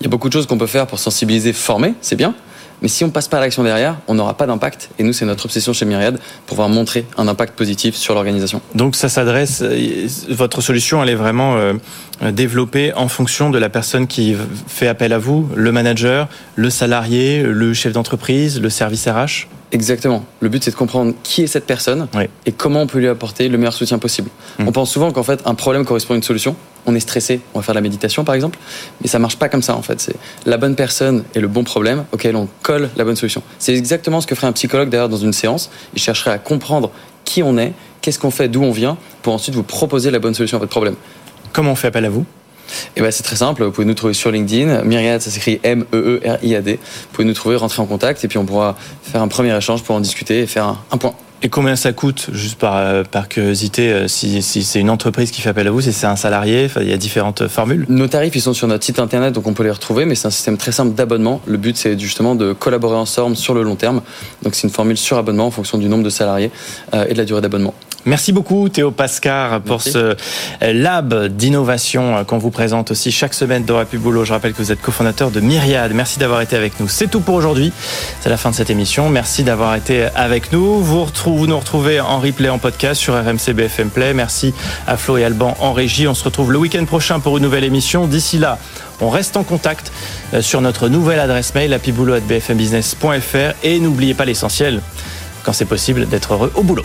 Il 0.00 0.04
y 0.04 0.06
a 0.06 0.10
beaucoup 0.10 0.28
de 0.28 0.32
choses 0.32 0.46
qu'on 0.46 0.58
peut 0.58 0.66
faire 0.66 0.86
pour 0.86 0.98
sensibiliser, 0.98 1.52
former, 1.52 1.94
c'est 2.00 2.16
bien, 2.16 2.34
Mais 2.80 2.88
si 2.88 3.02
on 3.02 3.10
passe 3.10 3.26
pas 3.26 3.38
à 3.38 3.40
l'action 3.40 3.64
derrière, 3.64 3.96
on 4.06 4.14
n'aura 4.14 4.36
pas 4.36 4.46
d'impact. 4.46 4.90
Et 5.00 5.02
nous, 5.02 5.12
c'est 5.12 5.24
notre 5.24 5.46
obsession 5.46 5.72
chez 5.72 5.84
Myriad 5.84 6.20
pouvoir 6.46 6.68
montrer 6.68 7.06
un 7.16 7.26
impact 7.26 7.56
positif 7.56 7.96
sur 7.96 8.14
l'organisation. 8.14 8.60
Donc 8.76 8.94
ça 8.94 9.08
s'adresse, 9.08 9.62
euh, 9.62 10.06
votre 10.28 10.60
solution, 10.60 11.02
elle 11.02 11.08
est 11.08 11.16
vraiment 11.16 11.56
euh, 11.56 11.72
développée 12.30 12.92
en 12.94 13.08
fonction 13.08 13.50
de 13.50 13.58
la 13.58 13.68
personne 13.68 14.06
qui 14.06 14.36
fait 14.68 14.86
appel 14.86 15.12
à 15.12 15.18
vous, 15.18 15.48
le 15.56 15.72
manager, 15.72 16.28
le 16.54 16.70
salarié, 16.70 17.42
le 17.42 17.74
chef 17.74 17.92
d'entreprise, 17.92 18.60
le 18.60 18.70
service 18.70 19.08
RH 19.08 19.48
Exactement. 19.70 20.24
Le 20.40 20.48
but, 20.48 20.64
c'est 20.64 20.70
de 20.70 20.76
comprendre 20.76 21.12
qui 21.22 21.42
est 21.42 21.46
cette 21.46 21.66
personne 21.66 22.08
Oui. 22.14 22.24
et 22.46 22.52
comment 22.52 22.82
on 22.82 22.86
peut 22.86 22.98
lui 22.98 23.08
apporter 23.08 23.48
le 23.48 23.58
meilleur 23.58 23.74
soutien 23.74 23.98
possible. 23.98 24.30
Mm. 24.58 24.68
On 24.68 24.72
pense 24.72 24.90
souvent 24.90 25.10
qu'en 25.10 25.22
fait, 25.22 25.42
un 25.44 25.54
problème 25.54 25.84
correspond 25.84 26.14
à 26.14 26.16
une 26.16 26.22
solution. 26.22 26.56
On 26.86 26.94
est 26.94 27.00
stressé, 27.00 27.40
on 27.52 27.58
va 27.58 27.62
faire 27.62 27.74
de 27.74 27.78
la 27.78 27.82
méditation 27.82 28.24
par 28.24 28.34
exemple, 28.34 28.58
mais 29.02 29.08
ça 29.08 29.18
marche 29.18 29.36
pas 29.36 29.50
comme 29.50 29.60
ça 29.60 29.76
en 29.76 29.82
fait. 29.82 30.00
C'est 30.00 30.16
la 30.46 30.56
bonne 30.56 30.74
personne 30.74 31.24
et 31.34 31.40
le 31.40 31.48
bon 31.48 31.64
problème 31.64 32.04
auquel 32.12 32.34
on 32.34 32.48
colle 32.62 32.88
la 32.96 33.04
bonne 33.04 33.16
solution. 33.16 33.42
C'est 33.58 33.74
exactement 33.74 34.22
ce 34.22 34.26
que 34.26 34.34
ferait 34.34 34.46
un 34.46 34.52
psychologue 34.52 34.88
d'ailleurs 34.88 35.10
dans 35.10 35.18
une 35.18 35.34
séance. 35.34 35.70
Il 35.94 36.00
chercherait 36.00 36.30
à 36.30 36.38
comprendre 36.38 36.90
qui 37.26 37.42
on 37.42 37.58
est, 37.58 37.74
qu'est-ce 38.00 38.18
qu'on 38.18 38.30
fait, 38.30 38.48
d'où 38.48 38.62
on 38.62 38.72
vient, 38.72 38.96
pour 39.22 39.34
ensuite 39.34 39.54
vous 39.54 39.64
proposer 39.64 40.10
la 40.10 40.18
bonne 40.18 40.32
solution 40.32 40.56
à 40.56 40.60
votre 40.60 40.70
problème. 40.70 40.94
Comment 41.52 41.72
on 41.72 41.76
fait 41.76 41.88
appel 41.88 42.06
à 42.06 42.10
vous? 42.10 42.24
Et 42.96 43.00
ben 43.00 43.10
c'est 43.10 43.22
très 43.22 43.36
simple, 43.36 43.64
vous 43.64 43.70
pouvez 43.70 43.86
nous 43.86 43.94
trouver 43.94 44.14
sur 44.14 44.30
LinkedIn. 44.30 44.84
Myriad, 44.84 45.20
ça 45.20 45.30
s'écrit 45.30 45.60
M-E-E-R-I-A-D. 45.62 46.72
Vous 46.72 47.08
pouvez 47.12 47.26
nous 47.26 47.34
trouver, 47.34 47.56
rentrer 47.56 47.82
en 47.82 47.86
contact 47.86 48.24
et 48.24 48.28
puis 48.28 48.38
on 48.38 48.44
pourra 48.44 48.76
faire 49.02 49.22
un 49.22 49.28
premier 49.28 49.56
échange 49.56 49.82
pour 49.82 49.94
en 49.94 50.00
discuter 50.00 50.40
et 50.40 50.46
faire 50.46 50.64
un, 50.64 50.78
un 50.90 50.98
point. 50.98 51.14
Et 51.40 51.50
combien 51.50 51.76
ça 51.76 51.92
coûte, 51.92 52.30
juste 52.32 52.58
par, 52.58 52.76
euh, 52.76 53.04
par 53.04 53.28
curiosité, 53.28 53.92
euh, 53.92 54.08
si, 54.08 54.42
si 54.42 54.64
c'est 54.64 54.80
une 54.80 54.90
entreprise 54.90 55.30
qui 55.30 55.40
fait 55.40 55.50
appel 55.50 55.68
à 55.68 55.70
vous, 55.70 55.80
si 55.80 55.92
c'est 55.92 56.06
un 56.06 56.16
salarié, 56.16 56.68
il 56.80 56.88
y 56.88 56.92
a 56.92 56.96
différentes 56.96 57.46
formules? 57.46 57.86
Nos 57.88 58.08
tarifs, 58.08 58.34
ils 58.34 58.40
sont 58.40 58.54
sur 58.54 58.66
notre 58.66 58.84
site 58.84 58.98
internet, 58.98 59.34
donc 59.34 59.46
on 59.46 59.52
peut 59.52 59.62
les 59.62 59.70
retrouver, 59.70 60.04
mais 60.04 60.16
c'est 60.16 60.26
un 60.26 60.32
système 60.32 60.56
très 60.56 60.72
simple 60.72 60.94
d'abonnement. 60.94 61.40
Le 61.46 61.56
but, 61.56 61.76
c'est 61.76 61.96
justement 61.96 62.34
de 62.34 62.52
collaborer 62.52 62.96
ensemble 62.96 63.36
sur 63.36 63.54
le 63.54 63.62
long 63.62 63.76
terme. 63.76 64.02
Donc 64.42 64.56
c'est 64.56 64.66
une 64.66 64.72
formule 64.72 64.96
sur 64.96 65.16
abonnement 65.16 65.46
en 65.46 65.52
fonction 65.52 65.78
du 65.78 65.88
nombre 65.88 66.02
de 66.02 66.10
salariés 66.10 66.50
euh, 66.92 67.06
et 67.08 67.12
de 67.12 67.18
la 67.18 67.24
durée 67.24 67.40
d'abonnement. 67.40 67.74
Merci 68.08 68.32
beaucoup 68.32 68.70
Théo 68.70 68.90
Pascar 68.90 69.60
pour 69.60 69.76
Merci. 69.76 69.90
ce 69.90 69.98
euh, 69.98 70.14
lab 70.62 71.26
d'innovation 71.26 72.16
euh, 72.16 72.24
qu'on 72.24 72.38
vous 72.38 72.50
présente 72.50 72.90
aussi 72.90 73.12
chaque 73.12 73.34
semaine 73.34 73.66
dans 73.66 73.78
Happy 73.78 73.98
Boulot. 73.98 74.24
Je 74.24 74.32
rappelle 74.32 74.54
que 74.54 74.62
vous 74.62 74.72
êtes 74.72 74.80
cofondateur 74.80 75.30
de 75.30 75.40
Myriad. 75.40 75.92
Merci 75.92 76.18
d'avoir 76.18 76.40
été 76.40 76.56
avec 76.56 76.80
nous. 76.80 76.88
C'est 76.88 77.08
tout 77.08 77.20
pour 77.20 77.34
aujourd'hui. 77.34 77.70
C'est 78.22 78.30
la 78.30 78.38
fin 78.38 78.48
de 78.48 78.54
cette 78.54 78.70
émission. 78.70 79.10
Merci 79.10 79.42
d'avoir 79.42 79.74
été 79.74 80.04
avec 80.14 80.54
nous. 80.54 80.80
Vous, 80.80 81.04
retrouvez, 81.04 81.38
vous 81.38 81.46
nous 81.48 81.58
retrouvez 81.58 82.00
en 82.00 82.18
replay 82.18 82.48
en 82.48 82.56
podcast 82.56 82.98
sur 82.98 83.12
RMC 83.12 83.52
BFM 83.52 83.90
Play. 83.90 84.14
Merci 84.14 84.54
à 84.86 84.96
Flo 84.96 85.18
et 85.18 85.24
Alban 85.24 85.54
en 85.60 85.74
régie. 85.74 86.08
On 86.08 86.14
se 86.14 86.24
retrouve 86.24 86.50
le 86.50 86.56
week-end 86.56 86.86
prochain 86.86 87.20
pour 87.20 87.36
une 87.36 87.42
nouvelle 87.42 87.64
émission. 87.64 88.06
D'ici 88.06 88.38
là, 88.38 88.58
on 89.02 89.10
reste 89.10 89.36
en 89.36 89.42
contact 89.42 89.92
euh, 90.32 90.40
sur 90.40 90.62
notre 90.62 90.88
nouvelle 90.88 91.20
adresse 91.20 91.54
mail 91.54 91.74
happyboulot@bfmbusiness.fr 91.74 93.54
et 93.64 93.78
n'oubliez 93.80 94.14
pas 94.14 94.24
l'essentiel 94.24 94.80
quand 95.42 95.52
c'est 95.52 95.66
possible 95.66 96.08
d'être 96.08 96.32
heureux 96.32 96.52
au 96.54 96.62
boulot. 96.62 96.84